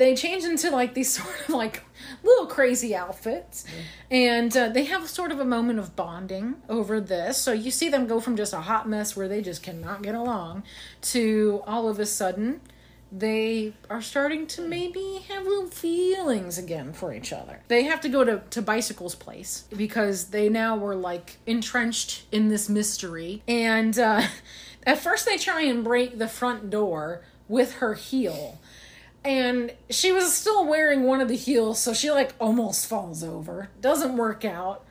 [0.00, 1.84] They change into like these sort of like
[2.24, 3.66] little crazy outfits,
[4.10, 7.36] and uh, they have sort of a moment of bonding over this.
[7.36, 10.14] So you see them go from just a hot mess where they just cannot get
[10.14, 10.62] along
[11.02, 12.62] to all of a sudden
[13.12, 17.60] they are starting to maybe have little feelings again for each other.
[17.68, 22.48] They have to go to, to Bicycle's place because they now were like entrenched in
[22.48, 23.42] this mystery.
[23.46, 24.22] And uh,
[24.86, 28.60] at first, they try and break the front door with her heel.
[29.24, 33.68] And she was still wearing one of the heels, so she like almost falls over.
[33.80, 34.84] Doesn't work out.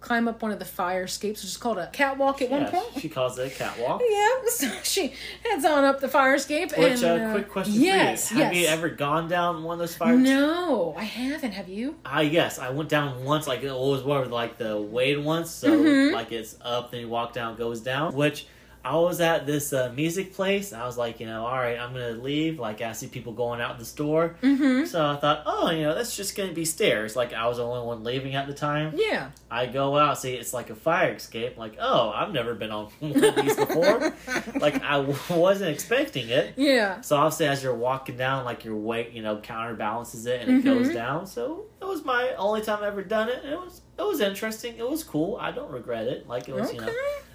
[0.00, 2.86] Climb up one of the fire escapes, which is called a catwalk at one point.
[2.98, 4.00] she calls it a catwalk.
[4.10, 5.12] Yeah, so she
[5.44, 6.76] heads on up the fire escape.
[6.76, 8.42] Which, and, uh, quick question yes, for you.
[8.44, 8.62] Have yes.
[8.62, 10.18] you ever gone down one of those fires?
[10.18, 11.52] No, I haven't.
[11.52, 11.96] Have you?
[12.02, 13.46] I yes, I went down once.
[13.46, 15.50] Like it was of like the weighted once.
[15.50, 16.14] so Mm-hmm.
[16.14, 18.14] like it's up, then you walk down, goes down.
[18.14, 18.46] Which
[18.82, 20.72] I was at this uh, music place.
[20.72, 22.58] And I was like, you know, all right, I'm gonna leave.
[22.58, 24.86] Like I see people going out the store, Mm-hmm.
[24.86, 27.14] so I thought, oh, you know, that's just gonna be stairs.
[27.14, 28.92] Like I was the only one leaving at the time.
[28.96, 29.30] Yeah.
[29.50, 31.58] I go out, see it's like a fire escape.
[31.58, 34.12] Like, oh, I've never been on one of these before.
[34.60, 36.54] like I w- wasn't expecting it.
[36.56, 37.00] Yeah.
[37.02, 40.64] So obviously, as you're walking down, like your weight, you know, counterbalances it and it
[40.64, 40.82] Mm-hmm.
[40.84, 41.26] goes down.
[41.26, 43.44] So it was my only time I ever done it.
[43.44, 44.76] It was it was interesting.
[44.78, 45.36] It was cool.
[45.40, 46.26] I don't regret it.
[46.28, 46.76] Like it was, Okay.
[46.76, 46.92] you know,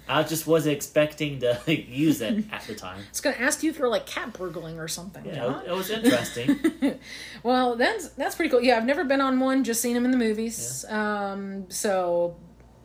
[0.08, 2.98] I just wasn't expecting to use it at the time.
[3.06, 5.24] I was gonna ask you if you're like cat burgling or something.
[5.24, 5.62] Yeah, John.
[5.66, 6.98] it was interesting.
[7.42, 8.60] well, that's that's pretty cool.
[8.62, 9.64] Yeah, I've never been on one.
[9.64, 10.84] Just seen them in the movies.
[10.88, 12.36] Um, so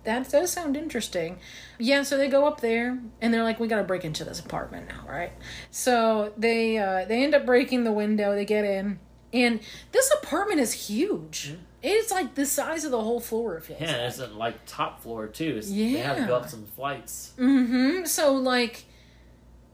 [0.03, 1.37] that does sound interesting.
[1.77, 4.39] Yeah, so they go up there and they're like, "We got to break into this
[4.39, 5.31] apartment now, right?"
[5.69, 8.33] So they uh, they end up breaking the window.
[8.35, 8.99] They get in,
[9.33, 9.59] and
[9.91, 11.55] this apartment is huge.
[11.83, 13.57] It's like the size of the whole floor.
[13.57, 13.81] It feels.
[13.81, 13.99] Yeah, like.
[14.09, 15.57] it's uh, like top floor too.
[15.57, 17.33] It's- They have to go up some flights.
[17.39, 18.05] Mm-hmm.
[18.05, 18.85] So like,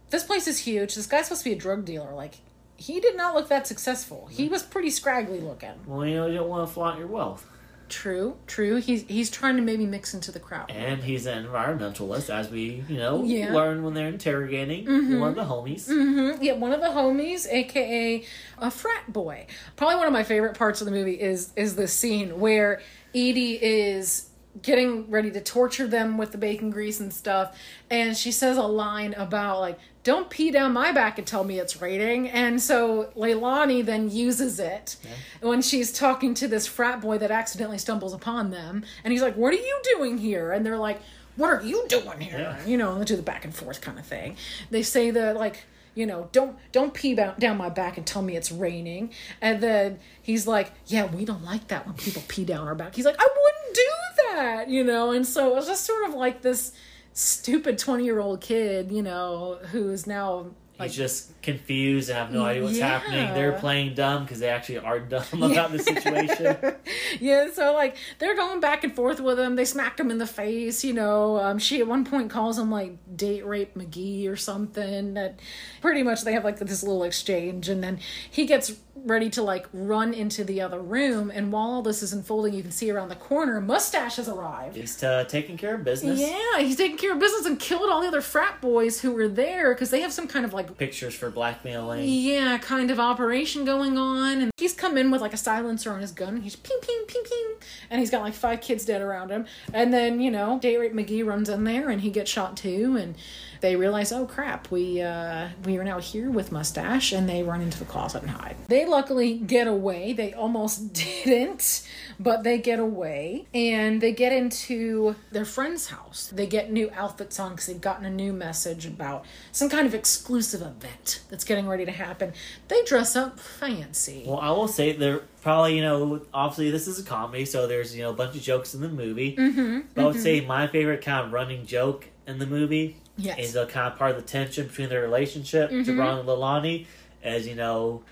[0.10, 0.96] this place is huge.
[0.96, 2.14] This guy's supposed to be a drug dealer.
[2.14, 2.36] Like,
[2.78, 4.28] he did not look that successful.
[4.32, 5.74] He was pretty scraggly looking.
[5.86, 7.46] Well, you know, you don't want to flaunt your wealth.
[7.90, 8.78] True, true.
[8.78, 10.70] He's he's trying to maybe mix into the crowd.
[10.72, 13.54] And he's an environmentalist, as we, you know, Yeah.
[13.54, 15.88] learn when they're interrogating one of the homies.
[15.90, 16.42] Mm-hmm.
[16.44, 18.24] Yeah, one of the homies, aka
[18.60, 19.48] a frat boy.
[19.76, 22.82] Probably one of my favorite parts of the movie is is the scene where
[23.16, 24.30] Edie is
[24.62, 27.56] getting ready to torture them with the bacon grease and stuff,
[27.92, 31.60] and she says a line about like, "Don't pee down my back and tell me
[31.60, 34.96] it's raining." And so Leilani then uses it
[35.42, 39.36] when she's talking to this frat boy that accidentally stumbles upon them, and he's like,
[39.36, 41.00] "What are you doing here?" And they're like.
[41.38, 42.40] What are you doing here?
[42.40, 42.66] Yeah.
[42.66, 44.38] You know, they do the back and forth kind of thing.
[44.72, 48.36] They say the like, you know, don't don't pee down my back and tell me
[48.36, 49.12] it's raining.
[49.40, 52.96] And then he's like, yeah, we don't like that when people pee down our back.
[52.96, 53.92] He's like, I wouldn't do
[54.26, 55.12] that, you know.
[55.12, 56.74] And so it was just sort of like this
[57.18, 60.48] stupid twenty year old kid, you know, who is now
[60.80, 63.00] like, He's just confused and have no idea what's Yeah.
[63.00, 63.34] happening.
[63.34, 66.56] They're playing dumb because they actually are dumb about the situation.
[67.20, 69.56] yeah, so like they're going back and forth with him.
[69.56, 71.38] They smacked him in the face, you know.
[71.40, 75.16] Um, she at one point calls him like date rape McGee or something.
[75.16, 75.40] That
[75.82, 77.98] pretty much they have like this little exchange, and then
[78.30, 78.70] he gets
[79.08, 81.32] ready to like run into the other room.
[81.34, 84.76] And while all this is unfolding, you can see around the corner, Mustache has arrived.
[84.76, 86.20] He's uh, taking care of business.
[86.20, 89.28] Yeah, he's taking care of business and killed all the other frat boys who were
[89.28, 92.04] there because they have some kind of like Pictures for blackmailing.
[92.08, 94.42] yeah, kind of operation going on.
[94.42, 96.42] And he's come in with like a silencer on his gun.
[96.42, 97.56] He's ping, ping, ping, ping.
[97.90, 99.46] And he's got like five kids dead around him.
[99.74, 102.98] And then, you know, Date Rape McGee runs in there and he gets shot too.
[103.00, 103.16] And
[103.62, 107.12] they realize, oh crap, we uh, we are now here with Mustache.
[107.12, 108.56] And they run into the closet and hide.
[108.68, 110.14] They luckily get away.
[110.14, 110.94] They almost
[111.24, 111.88] didn't,
[112.20, 113.48] but they get away.
[113.54, 116.32] And they get into their friend's house.
[116.34, 119.94] They get new outfits on because they've gotten a new message about some kind of
[119.94, 122.34] exclusive event that's getting ready to happen.
[122.68, 124.24] They dress up fancy.
[124.26, 127.96] Well, I will say they're probably, you know, obviously this is a comedy, so there's,
[127.96, 129.36] you know, a bunch of jokes in the movie.
[129.36, 133.40] Mm-hmm, but I would say my favorite kind of running joke in the movie Yes.
[133.40, 135.90] is a kind of part of the tension between their relationship, mm-hmm.
[135.90, 136.86] Gibran and Leilani,
[137.24, 138.04] as, you know,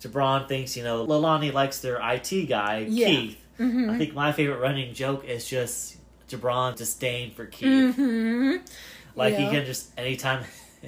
[0.00, 3.06] Gibran thinks, you know, Leilani likes their IT guy, Yeah.
[3.06, 3.44] Keith.
[3.58, 3.90] Mm-hmm.
[3.90, 5.96] I think my favorite running joke is just
[6.28, 7.96] Gibran disdain for Keith.
[7.96, 8.56] Mm-hmm.
[9.14, 10.44] Like he can just anytime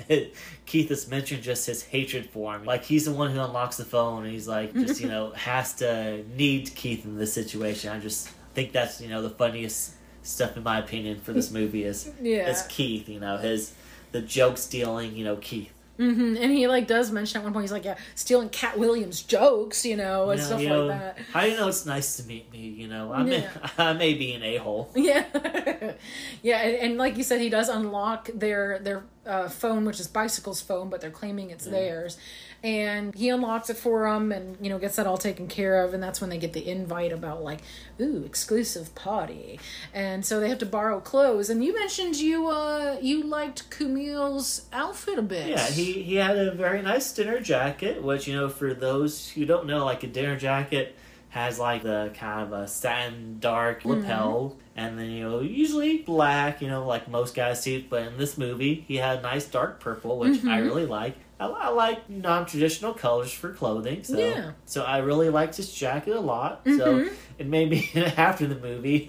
[0.66, 2.64] Keith is mentioned just his hatred for him.
[2.64, 5.74] Like he's the one who unlocks the phone and he's like just, you know, has
[5.74, 7.90] to need Keith in this situation.
[7.90, 11.84] I just think that's, you know, the funniest stuff in my opinion for this movie
[11.84, 12.48] is Yeah.
[12.48, 13.74] is Keith, you know, his
[14.12, 15.72] the joke stealing, you know, Keith.
[15.96, 19.22] hmm And he like does mention at one point he's like, yeah, stealing Katt Williams
[19.22, 21.24] jokes, you know, and stuff you know, like that.
[21.32, 23.12] How do you know it's nice to meet me, you know?
[23.12, 24.90] I may I may be an a hole.
[24.96, 25.24] Yeah,
[26.42, 30.08] yeah, and, and like you said, he does unlock their their uh, phone, which is
[30.08, 32.18] Bicycle's phone, but they're claiming it's theirs,
[32.62, 35.94] and he unlocks it for them, and you know gets that all taken care of,
[35.94, 37.60] and that's when they get the invite about like,
[38.00, 39.60] ooh, exclusive party,
[39.94, 41.50] and so they have to borrow clothes.
[41.50, 45.48] And you mentioned you uh you liked Kumail's outfit a bit.
[45.48, 49.44] Yeah, he, he had a very nice dinner jacket, which, you know, for those who
[49.44, 50.96] don't know, like a dinner jacket
[51.32, 54.02] has like the kind of a satin dark mm-hmm.
[54.02, 57.86] lapel, and then, you know, usually black, you know, like most guys see.
[57.88, 60.62] But in this movie, he had a nice dark purple, which I mm-hmm.
[60.62, 61.16] really like.
[61.40, 64.52] I, I like non traditional colors for clothing, so Yeah.
[64.66, 66.60] so I really liked his jacket a lot.
[66.66, 67.14] So mm-hmm.
[67.42, 69.04] It made me after the movie,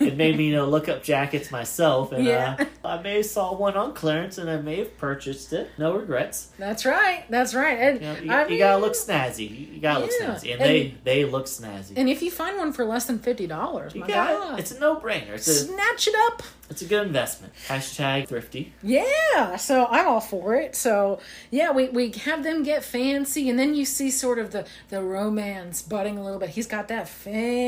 [0.00, 2.56] it made me you know look up jackets myself, and Yeah.
[2.84, 5.70] uh, I may have saw one on clearance, and I may have purchased it.
[5.78, 6.50] No regrets.
[6.58, 9.74] that's right, that's right, and You, know, you, I you gotta look snazzy.
[9.74, 11.92] You, gotta look snazzy, and, And- they they look snazzy.
[11.96, 14.62] And if you find one for less than fifty dollars, you my God, it.
[14.62, 15.30] It's a no brainer.
[15.34, 16.42] It's a snatch it up.
[16.70, 17.52] it's a good investment.
[17.68, 18.72] Hashtag thrifty.
[18.82, 20.74] Yeah, so I'm all for it.
[20.74, 24.66] So yeah, we, we have them get fancy, and then you see sort of the
[24.88, 26.50] the romance budding a little bit.
[26.50, 27.67] He's got that fancy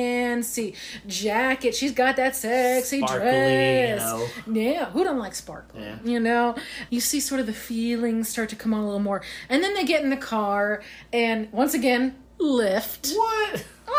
[1.07, 1.75] jacket.
[1.75, 3.33] She's got that sexy Sparkly, you
[3.97, 4.01] dress.
[4.01, 4.27] know.
[4.53, 5.81] Yeah, who don't like sparkle?
[5.81, 5.97] Yeah.
[6.05, 6.55] You know,
[6.91, 9.75] you see sort of the feelings start to come on a little more, and then
[9.75, 10.83] they get in the car,
[11.13, 13.15] and once again, Lyft.
[13.15, 13.65] What?
[13.87, 13.91] I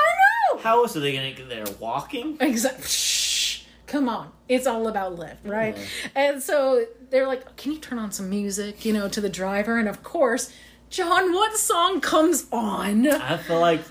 [0.54, 0.60] know.
[0.62, 1.66] How else are they gonna get there?
[1.80, 2.38] Walking?
[2.40, 2.84] Exactly.
[2.86, 3.64] Shh.
[3.88, 4.32] Come on.
[4.48, 5.78] It's all about Lyft, right?
[5.78, 5.84] Yeah.
[6.16, 9.78] And so they're like, "Can you turn on some music?" You know, to the driver,
[9.78, 10.52] and of course,
[10.90, 13.08] John, what song comes on?
[13.08, 13.82] I feel like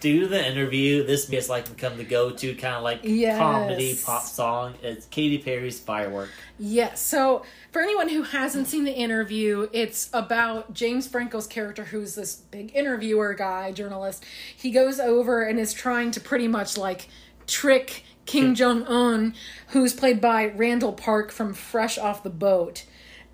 [0.00, 3.38] to the interview, this has like become the go-to kind of like Yes.
[3.38, 4.74] comedy pop song.
[4.82, 7.00] It's Katy Perry's "Firework." Yes.
[7.00, 12.34] So for anyone who hasn't seen the interview, it's about James Franco's character, who's this
[12.34, 14.24] big interviewer guy, journalist.
[14.56, 17.08] He goes over and is trying to pretty much like
[17.46, 18.54] trick Kim hmm.
[18.54, 19.34] Jong Un,
[19.68, 22.84] who's played by Randall Park from Fresh Off the Boat,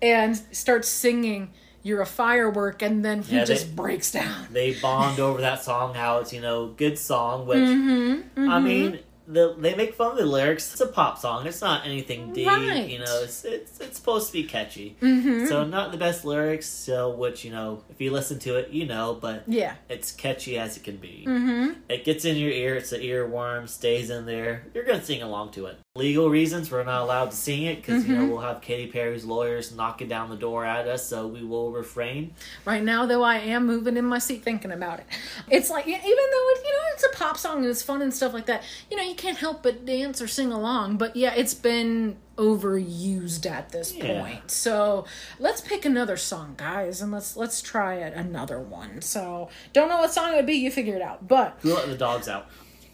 [0.01, 1.51] and starts singing.
[1.83, 4.47] You're a firework, and then he Yeah, they- just breaks down.
[4.51, 5.93] They bond over that song.
[5.93, 8.99] How it's you know good song, which Mm-hmm, I mean.
[9.29, 10.71] The, they make fun of the lyrics.
[10.71, 11.45] It's a pop song.
[11.47, 12.47] It's not anything deep.
[12.47, 12.87] Right.
[12.87, 14.95] You know, it's, it's it's supposed to be catchy.
[15.01, 15.47] Mm-hmm.
[15.47, 16.65] So not the best lyrics.
[16.65, 19.17] So which you know, if you listen to it, you know.
[19.19, 19.73] But Yeah.
[19.89, 21.25] it's catchy as it can be.
[21.27, 21.73] Mm-hmm.
[21.89, 22.75] It gets in your ear.
[22.75, 23.67] It's an earworm.
[23.67, 24.63] Stays in there.
[24.73, 25.77] You're gonna sing along to it.
[25.97, 28.29] Legal reasons we're not allowed to sing it because you know Mm-hmm.
[28.31, 31.05] we'll have Katy Perry's lawyers knocking down the door at us.
[31.07, 32.33] So we will refrain.
[32.65, 35.05] Right now, though, I am moving in my seat thinking about it.
[35.49, 36.05] It's like, even though
[36.51, 38.95] it, you know it's a pop song and it's fun and stuff like that, you
[38.97, 40.97] know, you can't help but dance or sing along.
[40.97, 44.21] But yeah, it's been overused at this Yeah.
[44.21, 44.51] point.
[44.51, 45.05] So
[45.39, 49.01] let's pick another song, guys, and let's let's try it another one.
[49.01, 51.27] So don't know what song it would be, you figure it out.
[51.27, 52.47] But Who let the dogs out?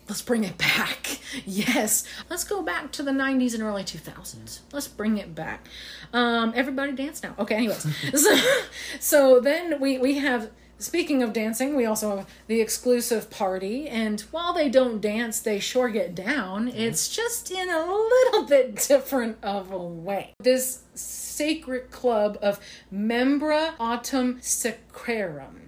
[0.08, 1.20] Let's bring it back.
[1.48, 2.06] Yes.
[2.30, 4.60] Let's go back to the 90s and early 2000s.
[4.72, 5.68] Let's bring it back.
[6.14, 7.34] Um, everybody dance now.
[7.40, 7.88] Okay, anyways.
[8.22, 8.38] so,
[9.00, 13.90] so then we, we have, speaking of dancing, we also have the exclusive party.
[13.90, 16.68] And while they don't dance, they sure get down.
[16.68, 20.36] It's just in a little bit different of a way.
[20.40, 22.60] This sacred club of
[22.94, 25.63] Membra Autumn Sacrarum.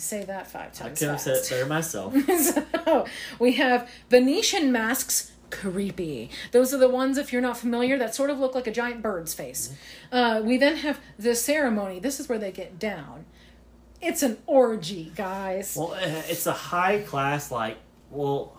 [0.00, 1.02] Say that five times.
[1.02, 2.14] I could have said it better myself.
[2.84, 3.06] so
[3.38, 5.32] we have Venetian masks.
[5.50, 6.30] Creepy.
[6.52, 9.02] Those are the ones, if you're not familiar, that sort of look like a giant
[9.02, 9.74] bird's face.
[10.12, 11.98] Uh, we then have the ceremony.
[11.98, 13.24] This is where they get down.
[14.00, 15.74] It's an orgy, guys.
[15.76, 17.78] Well, eh, it's a high class, like,
[18.12, 18.56] well,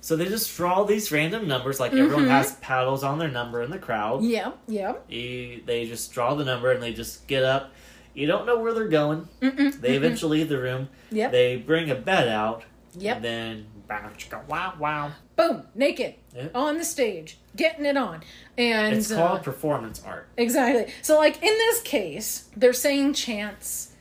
[0.00, 2.30] so they just draw these random numbers, like everyone Mm-hmm.
[2.30, 4.24] has paddles on their number in the crowd.
[4.24, 4.94] yeah, yeah.
[5.10, 7.70] You, they just draw the number and they just get up.
[8.20, 9.26] You don't know where they're going.
[9.40, 10.90] They eventually leave the room.
[11.10, 11.32] Yep.
[11.32, 12.64] They bring a bed out.
[12.98, 13.16] Yep.
[13.16, 13.66] And then,
[14.46, 15.12] wow, wow.
[15.36, 16.54] Boom, naked Yep.
[16.54, 18.20] on the stage, getting it on.
[18.58, 20.28] And It's uh, called performance art.
[20.36, 20.92] Exactly.
[21.00, 23.92] So, like in this case, they're saying chants,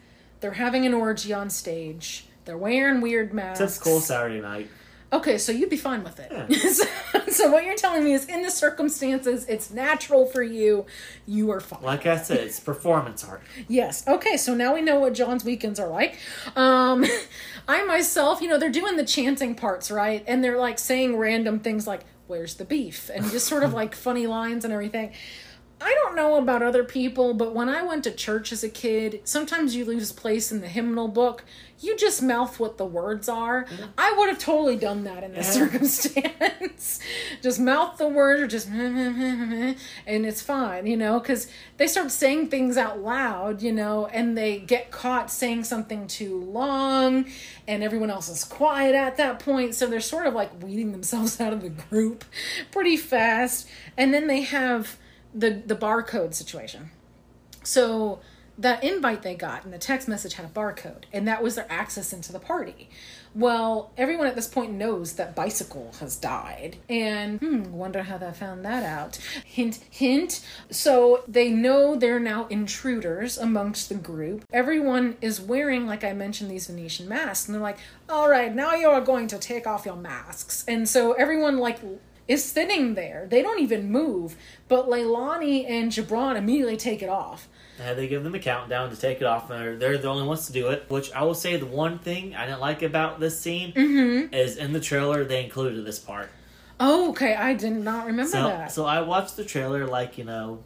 [0.42, 3.78] they're having an orgy on stage, they're wearing weird masks.
[3.78, 4.70] Typical Saturday night.
[5.12, 6.32] Okay, so you'd be fine with it.
[6.32, 6.48] Yeah.
[6.72, 6.86] so,
[7.30, 10.86] so what you're telling me is, in the circumstances, it's natural for you.
[11.26, 11.82] You are fine.
[11.82, 13.42] Like I said, it's performance art.
[13.68, 14.08] Yes.
[14.08, 14.38] Okay.
[14.38, 16.18] So now we know what John's weekends are like.
[16.56, 17.06] Um,
[17.68, 20.24] I myself, you know, they're doing the chanting parts, right?
[20.28, 23.96] And they're like saying random things like, "Where's the beef?" and just sort of like
[23.96, 25.14] funny lines and everything.
[25.82, 29.22] I don't know about other people, but when I went to church as a kid,
[29.24, 31.46] sometimes you lose place in the hymnal book.
[31.80, 33.66] You just mouth what the words are.
[33.98, 37.00] I would have totally done that in this circumstance.
[37.42, 42.50] just mouth the word or just and it's fine, you know, because they start saying
[42.50, 47.26] things out loud, you know, and they get caught saying something too long,
[47.66, 49.76] and everyone else is quiet at that point.
[49.76, 52.26] So they're sort of like weeding themselves out of the group
[52.72, 53.70] pretty fast.
[53.96, 54.98] And then they have
[55.34, 56.92] the the barcode situation.
[57.64, 58.20] So
[58.60, 61.66] that invite they got and the text message had a barcode, and that was their
[61.70, 62.90] access into the party.
[63.36, 68.32] Well, everyone at this point knows that Bicycle has died, and hmm, wonder how they
[68.32, 69.18] found that out.
[69.46, 70.44] Hint, hint.
[70.72, 74.44] So they know they're now intruders amongst the group.
[74.52, 77.78] Everyone is wearing, like I mentioned, these Venetian masks, and they're like,
[78.10, 81.80] "All right, now you are going to take off your masks." And so everyone like
[82.30, 83.28] is sitting there.
[83.30, 84.38] They don't even move,
[84.70, 87.50] but Leilani and Gibran immediately take it off.
[87.82, 90.28] And they give them a countdown to take it off, and they're, they're the only
[90.28, 90.86] ones to do it.
[90.90, 94.34] Which I will say, the one thing I didn't like about this scene Mm-hmm.
[94.34, 96.30] is in the trailer they included this part.
[96.80, 97.36] Oh, okay.
[97.36, 98.72] I did not remember So, that.
[98.72, 100.64] so I watched the trailer, like you know,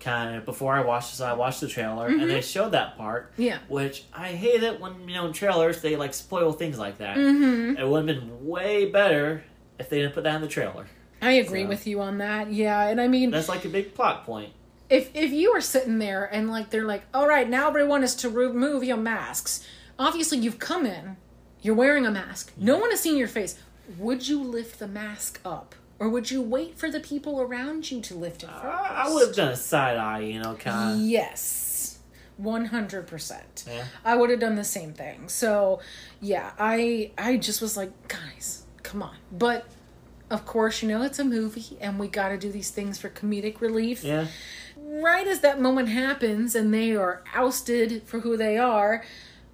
[0.00, 1.20] kind of before I watched this.
[1.20, 3.32] I watched the trailer, and they showed that part.
[3.32, 3.42] Mm-hmm.
[3.42, 3.58] Yeah.
[3.68, 7.16] Which I hate it when you know in trailers they like spoil things like that.
[7.16, 7.78] Mm-hmm.
[7.78, 9.44] It would have been way better
[9.78, 10.86] if they didn't put that in the trailer.
[11.22, 12.52] I agree So- with you on that.
[12.52, 14.52] Yeah, and I mean, That's like a big plot point.
[14.90, 18.14] if if you were sitting there and like they're like, all right, now everyone is
[18.16, 19.66] to remove your masks.
[19.98, 21.16] Obviously, you've come in,
[21.62, 22.52] you're wearing a mask.
[22.56, 23.58] No one has seen your face.
[23.98, 28.00] Would you lift the mask up, or would you wait for the people around you
[28.02, 28.64] to lift it first?
[28.64, 31.06] I, I would have done a side eye, you know, kind of.
[31.06, 31.98] Yes.
[32.42, 33.66] 100%.
[33.66, 33.84] Yeah.
[34.04, 35.28] I would have done the same thing.
[35.28, 35.80] So,
[36.20, 39.16] yeah, I I just was like, guys, come on.
[39.32, 39.66] But
[40.30, 43.08] of course, you know, it's a movie and we got to do these things for
[43.08, 44.02] comedic relief.
[44.04, 44.26] Yeah.
[44.76, 49.04] Right as that moment happens and they are ousted for who they are,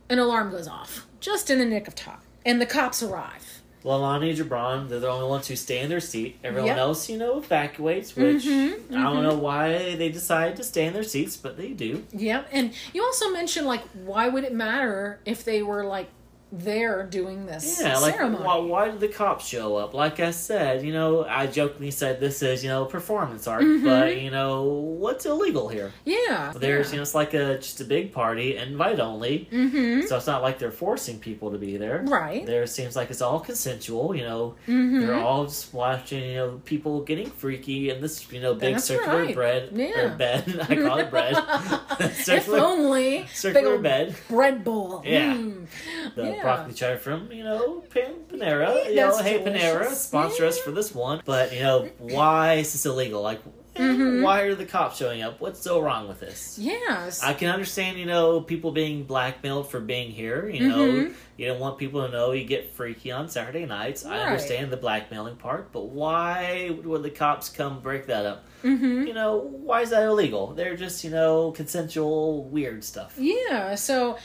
[0.09, 2.19] an alarm goes off just in the nick of time.
[2.45, 3.61] And the cops arrive.
[3.85, 6.39] Leilani Gibran, they're the only ones who stay in their seat.
[6.45, 6.77] Everyone Yep.
[6.77, 10.93] else, you know, evacuates, which Mhm, I don't know why they decided to stay in
[10.93, 12.05] their seats, but they do.
[12.13, 16.09] Yeah, and you also mentioned like why would it matter if they were like
[16.53, 18.45] there doing this Yeah, like ceremony?
[18.45, 19.95] why, why did the cops show up?
[19.95, 24.21] Like I said, you know, I jokingly said this is you know performance art, but
[24.21, 25.93] you know what's illegal here?
[26.05, 26.93] yeah, There's yeah.
[26.93, 30.03] you know it's like a just a big party, invite only, Mm-hmm.
[30.03, 32.03] so it's not like they're forcing people to be there.
[32.07, 32.45] Right.
[32.45, 34.15] There seems like it's all consensual.
[34.15, 35.01] You know, Mhm.
[35.01, 38.85] they're all just watching you know people getting freaky in this you know big That's
[38.85, 39.35] circular right.
[39.35, 40.01] bread Yeah.
[40.01, 40.67] or bed.
[40.69, 41.35] I call it bread.
[42.01, 44.15] if circular only circular bed.
[44.29, 45.03] bread bowl.
[45.05, 45.33] Yeah.
[45.35, 45.67] Mm.
[46.15, 46.42] the Yeah.
[46.43, 48.89] Broccoli cheddar from you know Pan- Panera.
[48.89, 51.23] You know, hey Panera, sponsor us for this one.
[51.25, 53.23] But you know, why is this illegal?
[53.23, 53.41] Like,
[53.77, 54.23] eh, Mhm.
[54.23, 55.41] why are the cops showing up?
[55.41, 56.59] What's so wrong with this?
[56.61, 57.23] Yes.
[57.23, 60.49] I can understand, you know, people being blackmailed for being here.
[60.49, 61.15] You know, Mhm.
[61.37, 64.05] you don't want people to know you get freaky on Saturday nights.
[64.05, 68.45] I understand the blackmailing part, but why would the cops come break that up?
[68.63, 69.07] mm-hmm.
[69.09, 70.55] You know, why is that illegal?
[70.55, 73.15] They're just, you know, consensual weird stuff.
[73.19, 73.75] Yeah.
[73.75, 74.17] So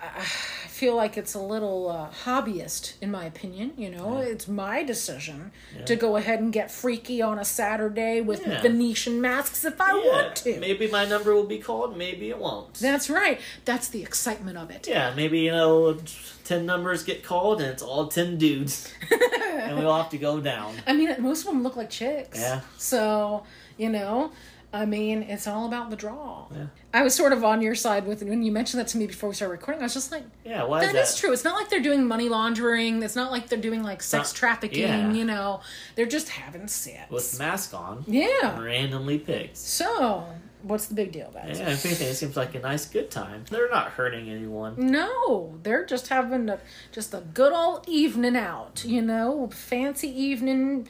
[0.00, 0.22] I
[0.78, 3.72] feel like it's a little uh, hobbyist, in my opinion.
[3.76, 5.50] You know, it's my decision
[5.86, 8.62] to go ahead and get freaky on a Saturday with Yeah.
[8.62, 10.60] Venetian masks if I Yeah, want to.
[10.60, 12.74] maybe my number will be called, maybe it won't.
[12.74, 13.40] That's right.
[13.64, 14.86] That's the excitement of it.
[14.86, 15.96] Yeah, maybe you know,
[16.44, 20.40] ten numbers get called and it's all ten dudes, and we all have to go
[20.40, 20.76] down.
[20.86, 22.38] I mean, most of them look like chicks.
[22.38, 22.60] Yeah.
[22.78, 23.42] So,
[23.76, 24.30] you know,
[24.72, 26.46] I mean, it's all about the draw.
[26.54, 26.66] Yeah.
[26.92, 29.30] I was sort of on your side with when you mentioned that to me before
[29.30, 29.80] we started recording.
[29.80, 31.20] I was just like, Yeah, why that is is that?
[31.20, 31.32] true.
[31.32, 33.02] It's not like they're doing money laundering.
[33.02, 35.12] It's not like they're doing like sex not- trafficking, yeah.
[35.12, 35.60] you know.
[35.94, 37.10] They're just having sex.
[37.10, 38.60] With mask on, yeah.
[38.60, 39.56] randomly picked.
[39.56, 40.26] So,
[40.62, 41.58] what's the big deal, guys?
[41.58, 43.44] Yeah, if anything, it seems like a nice, good time.
[43.50, 44.74] They're not hurting anyone.
[44.76, 46.58] No, they're just having a
[46.92, 50.88] just a good old evening out, you know, fancy evening,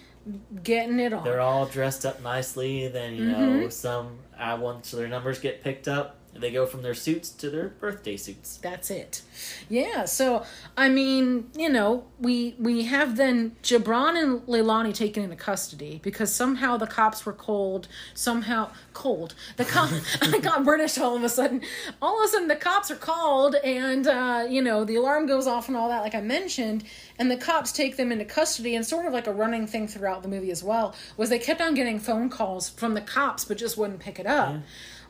[0.63, 1.25] getting it on.
[1.25, 2.89] They're all dressed up nicely.
[2.89, 3.61] Then you Mm-hmm.
[3.61, 7.51] know, some uh, once their numbers get picked up, they go from their suits to
[7.51, 8.57] their birthday suits.
[8.59, 9.23] That's it.
[9.69, 10.05] Yeah.
[10.05, 10.45] So
[10.77, 16.33] I mean, you know, we we have then Gibran and Leilani taken into custody because
[16.33, 17.89] somehow the cops were cold.
[18.15, 19.35] Somehow cold.
[19.57, 19.91] The cop.
[20.23, 21.63] I got British all of a sudden.
[22.01, 25.47] All of a sudden, the cops are called, and uh, you know the alarm goes
[25.47, 26.85] off and all that, like I mentioned.
[27.19, 30.23] And the cops take them into custody, and sort of like a running thing throughout
[30.23, 33.59] the movie as well was they kept on getting phone calls from the cops, but
[33.59, 34.57] just wouldn't pick it up.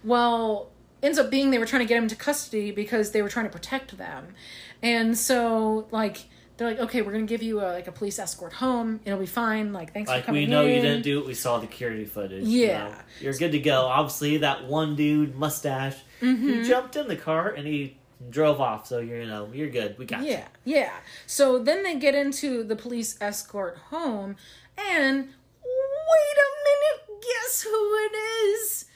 [0.05, 0.71] Well,
[1.03, 3.46] ends up being they were trying to get him into custody because they were trying
[3.46, 4.34] to protect them.
[4.82, 6.24] And so like
[6.57, 9.01] they're like, okay, we're gonna give you a, like a police escort home.
[9.05, 9.72] It'll be fine.
[9.72, 11.26] Like thanks for Like coming we know you didn't do it.
[11.26, 12.44] We saw the security footage.
[12.44, 12.88] Yeah.
[12.88, 12.94] know.
[13.20, 13.82] you're good to go.
[13.82, 16.49] Obviously, that one dude mustache Mm-hmm.
[16.49, 17.96] who jumped in the car and he
[18.28, 18.88] drove off.
[18.88, 19.96] So you're you know you're good.
[19.99, 20.32] We got you.
[20.32, 20.92] Yeah, yeah.
[21.28, 24.34] So then they get into the police escort home,
[24.76, 25.28] and
[25.64, 28.86] wait a minute, guess who it is?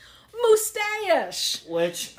[0.40, 1.62] Mustache.
[1.66, 2.14] Which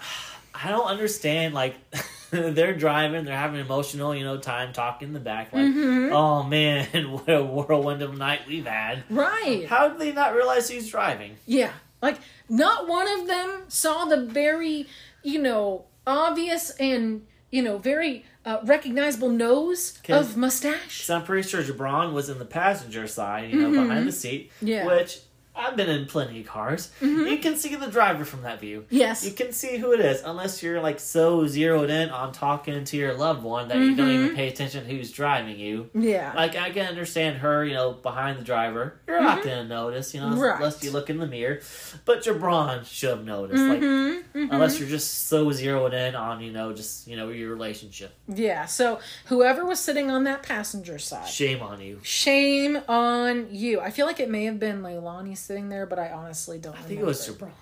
[0.53, 1.53] I don't understand.
[1.53, 1.75] Like
[2.31, 5.53] they're driving, they're having emotional, you know, time talking in the back.
[5.53, 6.13] Like, Mm-hmm.
[6.13, 9.03] oh man, what a whirlwind of a night we've had.
[9.09, 9.65] Right.
[9.67, 11.37] How did they not realize he's driving?
[11.45, 11.71] Yeah.
[12.01, 12.17] Like,
[12.49, 14.87] not one of them saw the very,
[15.23, 21.05] you know, obvious and, you know, very uh, recognizable nose of mustache.
[21.05, 24.51] So I'm pretty sure Gibran was in the passenger side, you know, behind the seat.
[24.57, 24.67] Mm-hmm.
[24.67, 24.79] Yeah.
[24.85, 24.87] Mm-hmm.
[24.97, 25.19] Which
[25.55, 26.91] I've been in plenty of cars.
[27.01, 28.85] You can see the driver from that view.
[28.89, 29.23] Yes.
[29.23, 32.97] You can see who it is, unless you're like so zeroed in on talking to
[32.97, 34.23] your loved one that you don't Mm-hmm.
[34.25, 35.89] even pay attention who's driving you.
[35.93, 36.33] Yeah.
[36.35, 38.99] Like I can understand her, you know, behind the driver.
[39.07, 40.39] You're not gonna notice, you know, Mm-hmm.
[40.39, 40.55] Right.
[40.57, 41.59] unless you look in the mirror.
[42.05, 44.51] But Gibran should have noticed, like Mm-hmm.
[44.51, 48.11] unless you're just so zeroed in on, you know, just you know your relationship.
[48.27, 48.65] yeah.
[48.65, 51.99] So, whoever was sitting on that passenger side, Shame on you.
[52.03, 53.79] shame on you.
[53.79, 56.81] I feel like it may have been Leilani sitting there, but I honestly don't I
[56.81, 57.53] think it was remember.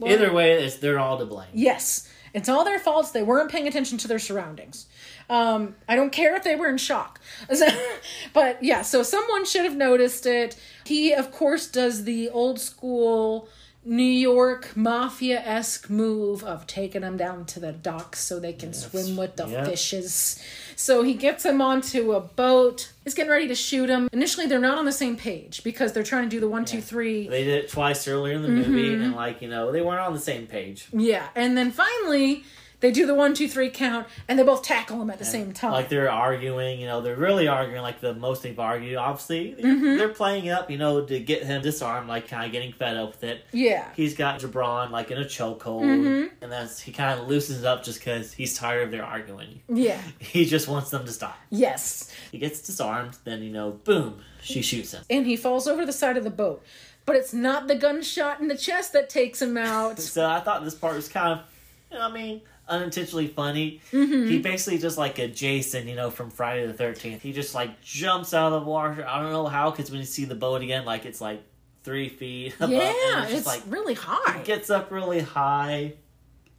[0.00, 0.10] Gibran.
[0.10, 1.48] Either way, it's, they're all to blame.
[1.52, 3.10] Yes, it's all their faults.
[3.10, 4.86] They weren't paying attention to their surroundings.
[5.28, 7.20] Um, I don't care if they were in shock.
[8.32, 10.56] but yeah, so someone should have noticed it.
[10.84, 13.48] He, of course, does the old school
[13.82, 18.74] New York mafia esque move of taking them down to the docks so they can
[18.74, 19.64] swim with the yeah.
[19.64, 20.38] fishes.
[20.76, 22.92] So he gets him onto a boat.
[23.04, 24.08] He's getting ready to shoot him.
[24.12, 26.82] Initially, they're not on the same page because they're trying to do the one, two,
[26.82, 27.26] three.
[27.26, 29.02] They did it twice earlier in the movie, Mm-hmm.
[29.02, 30.86] and like you know, they weren't on the same page.
[30.92, 32.44] Yeah, and then finally
[32.80, 35.52] they do the one, two, three count, and they both tackle him at the same
[35.52, 35.72] time.
[35.72, 38.96] Like they're arguing, you know, they're really arguing like the most they've argued.
[38.96, 39.96] Obviously, Mm-hmm.
[39.98, 42.96] they're playing it up, you know, to get him disarmed, like kind of getting fed
[42.96, 43.44] up with it.
[43.52, 46.34] yeah, He's got Gibran like in a chokehold, Mm-hmm.
[46.42, 49.60] and that's he kind of loosens up just because he's tired of their arguing.
[49.68, 51.36] yeah, He just wants them to stop.
[51.50, 52.12] yes.
[52.32, 55.02] He gets disarmed, then you know, boom, she shoots him.
[55.10, 56.62] And he falls over the side of the boat,
[57.04, 59.98] but it's not the gunshot in the chest that takes him out.
[60.10, 61.46] So I thought this part was kind of,
[61.92, 63.80] you know, I mean, unintentionally funny.
[63.92, 64.28] Mm-hmm.
[64.28, 67.20] He basically just like a Jason, you know, from Friday the Thirteenth.
[67.20, 69.06] He just like jumps out of the water.
[69.06, 71.42] I don't know how, because when you see the boat again, like it's like
[71.82, 74.42] three feet above, yeah, it's, it's, like really high.
[74.44, 75.94] gets up really high,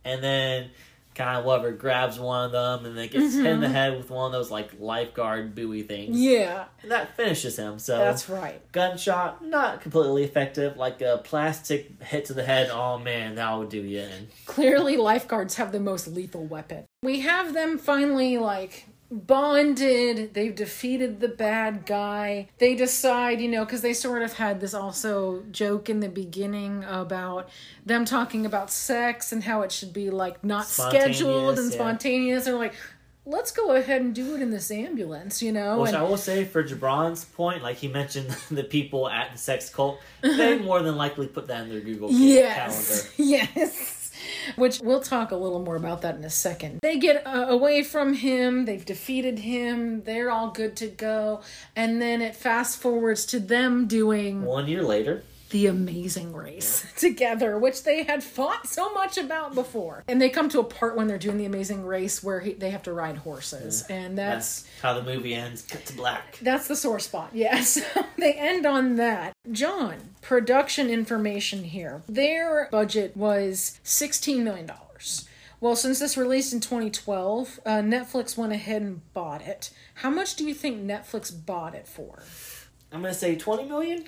[0.03, 0.69] and then
[1.13, 4.09] kind of whatever grabs one of them, and then gets hit in the head with
[4.09, 6.15] one of those like lifeguard buoy things.
[6.15, 6.23] Mm-hmm.
[6.23, 7.79] yeah, And that finishes him.
[7.79, 8.61] So that's right.
[8.71, 10.77] gunshot not completely effective.
[10.77, 12.69] Like a plastic hit to the head.
[12.71, 14.27] Oh man, that would do you in.
[14.45, 16.85] Clearly, lifeguards have the most lethal weapon.
[17.03, 20.33] We have them finally, like, bonded.
[20.33, 22.49] They've defeated the bad guy.
[22.57, 26.83] They decide, you know, because they sort of had this also joke in the beginning
[26.85, 27.49] about
[27.85, 31.77] them talking about sex and how it should be, like, not scheduled and Spontaneous, yeah.
[31.77, 32.45] spontaneous.
[32.45, 32.73] They're like,
[33.25, 35.81] let's go ahead and do it in this ambulance, you know?
[35.81, 39.37] Which and, I will say for Gibran's point, like he mentioned the people at the
[39.37, 42.27] sex cult, they more than likely put that in their Google Calendar.
[42.33, 43.13] yes.
[43.17, 44.00] Yes.
[44.55, 46.79] which we'll talk a little more about that in a second.
[46.81, 51.41] They get uh, away from him, they've defeated him, they're all good to go,
[51.75, 57.57] and then it fast forwards to them doing One year later, the amazing race together,
[57.57, 60.03] which they had fought so much about before.
[60.07, 62.71] And they come to a part when they're doing the amazing race where he, they
[62.71, 65.61] have to ride horses, and that's that's how the movie ends.
[65.61, 66.39] Cut to black.
[66.41, 67.29] that's the sore spot.
[67.33, 67.79] Yes,
[68.17, 69.33] they end on that.
[69.51, 72.01] John, production information here.
[72.07, 75.27] Their budget was sixteen million dollars.
[75.59, 79.69] Well, since this released in 2012, uh, Netflix went ahead and bought it.
[79.95, 82.23] How much do you think Netflix bought it for?
[82.91, 84.05] I'm gonna say twenty million.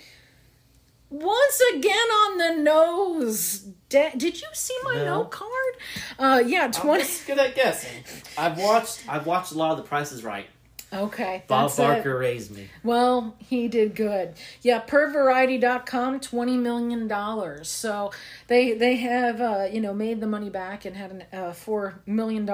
[1.14, 3.60] Once again on the nose.
[3.90, 5.06] Da- Did you see my No.
[5.06, 5.74] note card?
[6.18, 7.04] Uh, yeah, I'm twenty.
[7.04, 8.04] just good at guessing.
[8.36, 9.04] I've watched.
[9.08, 10.48] I've watched a lot of The Price Is Right.
[10.92, 11.82] Okay, Bob that's it.
[11.84, 12.68] Barker raised me.
[12.84, 14.34] Well, he did good.
[14.62, 17.64] Yeah, per pervariety.com, $20 million.
[17.66, 18.12] So
[18.48, 21.96] they they have, uh, you know, made the money back and had a uh, $4
[22.06, 22.50] million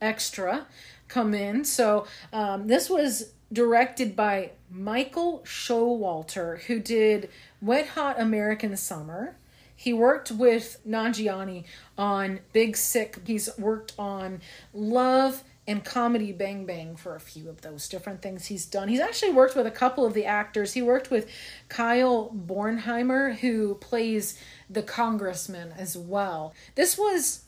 [0.00, 0.66] extra
[1.08, 1.64] come in.
[1.64, 7.30] So um, this was directed by Michael Showalter, who did
[7.60, 9.36] Wet Hot American Summer.
[9.74, 11.64] He worked with Nanjiani
[11.96, 13.18] on Big Sick.
[13.24, 14.40] He's worked on
[14.74, 18.88] Love and Comedy Bang Bang for a few of those different things he's done.
[18.88, 20.72] He's actually worked with a couple of the actors.
[20.72, 21.28] He worked with
[21.68, 24.40] Kyle Bornheimer, who plays
[24.70, 26.54] the congressman as well.
[26.74, 27.44] This was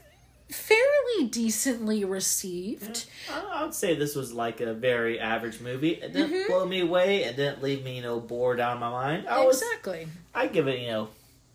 [0.50, 3.06] fairly decently received.
[3.32, 5.90] I I would say this was like a very average movie.
[5.92, 6.52] It didn't Mm-hmm.
[6.52, 7.24] blow me away.
[7.24, 9.28] It didn't leave me, you know, bored out of my mind.
[9.28, 9.44] I.
[9.46, 10.08] Exactly.
[10.34, 11.08] I give it, you know,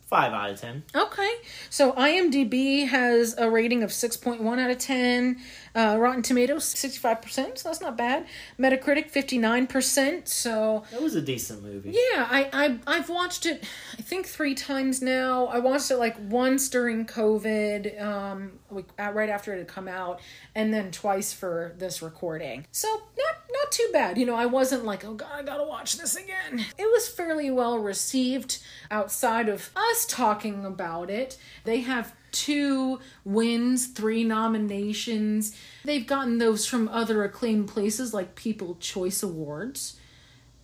[0.07, 0.83] five out of ten.
[0.95, 1.31] Okay.
[1.69, 5.37] So IMDb has a rating of 6.1 out of 10.
[5.75, 8.25] Uh, Rotten Tomatoes, 65%, so that's not bad.
[8.57, 10.27] Metacritic, 59%.
[10.27, 11.89] So, That was a decent movie.
[11.91, 13.63] yeah, I, I, I've watched it,
[13.97, 15.47] I think, three times now.
[15.47, 20.21] I watched it like once during COVID, um, like, right after it had come out,
[20.55, 22.65] and then twice for this recording.
[22.71, 24.17] So, not, not too bad.
[24.17, 26.65] You know, I wasn't like, oh god, I gotta watch this again.
[26.77, 28.59] It was fairly well received
[28.89, 31.37] outside of us talking about it.
[31.65, 35.55] They have two wins, three nominations.
[35.85, 39.97] They've gotten those from other acclaimed places like People Choice Awards.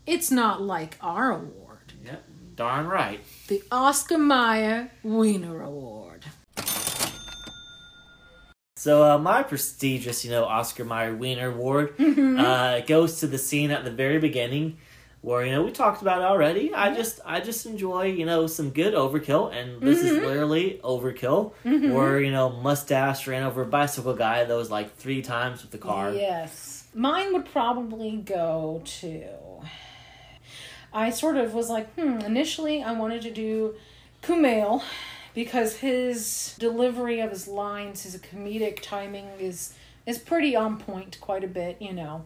[0.05, 2.23] It's not like our award, Yep,
[2.55, 3.19] darn right.
[3.47, 6.25] the Oscar Mayer Wiener Award.
[8.75, 12.39] So uh, my prestigious, you know, Oscar Mayer Wiener Award Mm-hmm.
[12.39, 14.77] uh, goes to the scene at the very beginning
[15.21, 16.73] where you know we talked about it already.
[16.73, 20.25] I just I just enjoy you know some good overkill, and this is Mm-hmm.
[20.25, 25.21] literally overkill, where you know mustache ran over a bicycle guy that was like three
[25.21, 26.11] times with the car.
[26.13, 26.85] Yes.
[26.93, 29.23] Mine would probably go to.
[30.93, 33.75] I sort of was like, hmm, initially I wanted to do
[34.21, 34.83] Kumail
[35.33, 39.73] because his delivery of his lines, his comedic timing is
[40.05, 42.25] is pretty on point quite a bit, you know.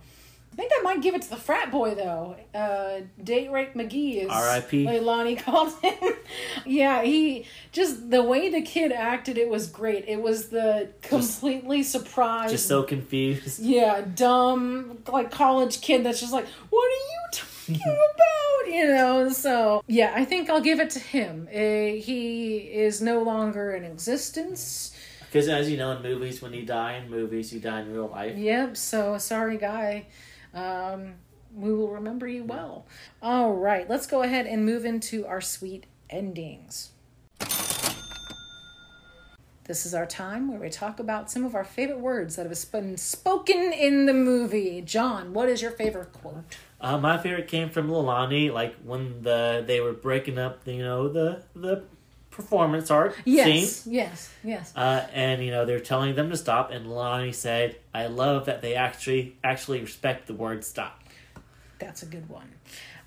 [0.55, 2.37] I think I might give it to the frat boy though.
[2.53, 4.85] Uh, Date Rape McGee is R.I.P..
[4.85, 6.13] Leilani called him.
[6.65, 10.05] yeah, he just the way the kid acted, it was great.
[10.07, 13.59] It was the completely surprised, Just so confused.
[13.59, 17.75] yeah, dumb like college kid that's just like, what are you talking
[18.15, 18.73] about?
[18.73, 19.29] You know.
[19.31, 21.49] So yeah, I think I'll give it to him.
[21.51, 21.57] Uh,
[22.01, 24.95] he is no longer in existence.
[25.19, 28.07] Because as you know, in movies, when you die in movies, you die in real
[28.07, 28.37] life.
[28.37, 28.77] Yep.
[28.77, 30.05] So sorry, guy.
[30.55, 31.15] Um,
[31.53, 32.85] we will remember you well.
[33.21, 36.91] All right, let's go ahead and move into our sweet endings.
[39.65, 42.71] This is our time where we talk about some of our favorite words that have
[42.71, 44.79] been spoken in the movie.
[44.81, 46.55] John, what is your favorite quote?
[46.79, 51.09] Uh, my favorite came from Leilani, like when the they were breaking up, you know,
[51.09, 51.83] the the
[52.35, 53.93] performance art Yes, scene.
[53.93, 54.73] yes, yes.
[54.75, 58.61] Uh, and you know they're telling them to stop, and Lonnie said, "I love that
[58.61, 61.01] they actually actually respect the word stop."
[61.79, 62.53] That's a good one.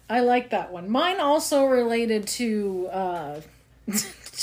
[0.09, 0.89] I like that one.
[0.89, 3.41] Mine also related to uh,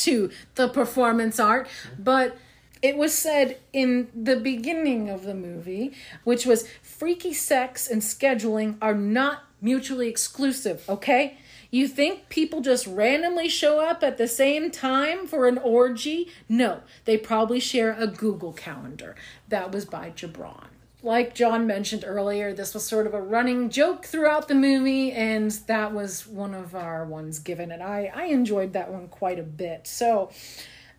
[0.05, 1.67] to the performance art,
[1.97, 2.37] but
[2.81, 8.75] it was said in the beginning of the movie, which was freaky sex and scheduling
[8.81, 11.37] are not mutually exclusive, okay?
[11.71, 16.29] You think people just randomly show up at the same time for an orgy?
[16.47, 19.15] No, they probably share a Google Calendar.
[19.49, 20.67] That was by Gibran.
[21.03, 25.51] Like John mentioned earlier, this was sort of a running joke throughout the movie, and
[25.67, 29.43] that was one of our ones given, and I, I enjoyed that one quite a
[29.43, 29.85] bit.
[29.85, 30.31] So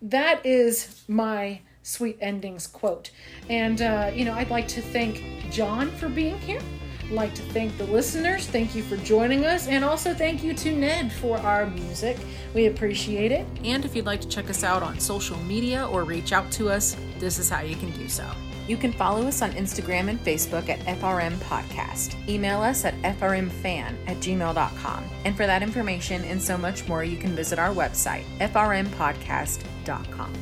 [0.01, 3.11] that is my sweet endings quote.
[3.49, 6.61] And, uh, you know, I'd like to thank John for being here.
[7.07, 8.47] I'd like to thank the listeners.
[8.47, 9.67] Thank you for joining us.
[9.67, 12.17] And also thank you to Ned for our music.
[12.53, 13.47] We appreciate it.
[13.63, 16.69] And if you'd like to check us out on social media or reach out to
[16.69, 18.29] us, this is how you can do so.
[18.67, 22.17] You can follow us on Instagram and Facebook at FRM Podcast.
[22.27, 25.05] Email us at frmfan at gmail.com.
[25.23, 30.33] And for that information and so much more, you can visit our website, frmpodcast.com.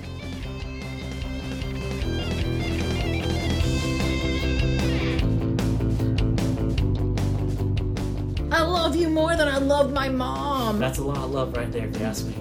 [8.56, 10.80] I love you more than I love my mom.
[10.80, 12.34] That's a lot of love right there, if you ask me.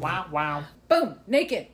[0.00, 0.64] Wow, wow.
[0.88, 1.66] Boom, naked.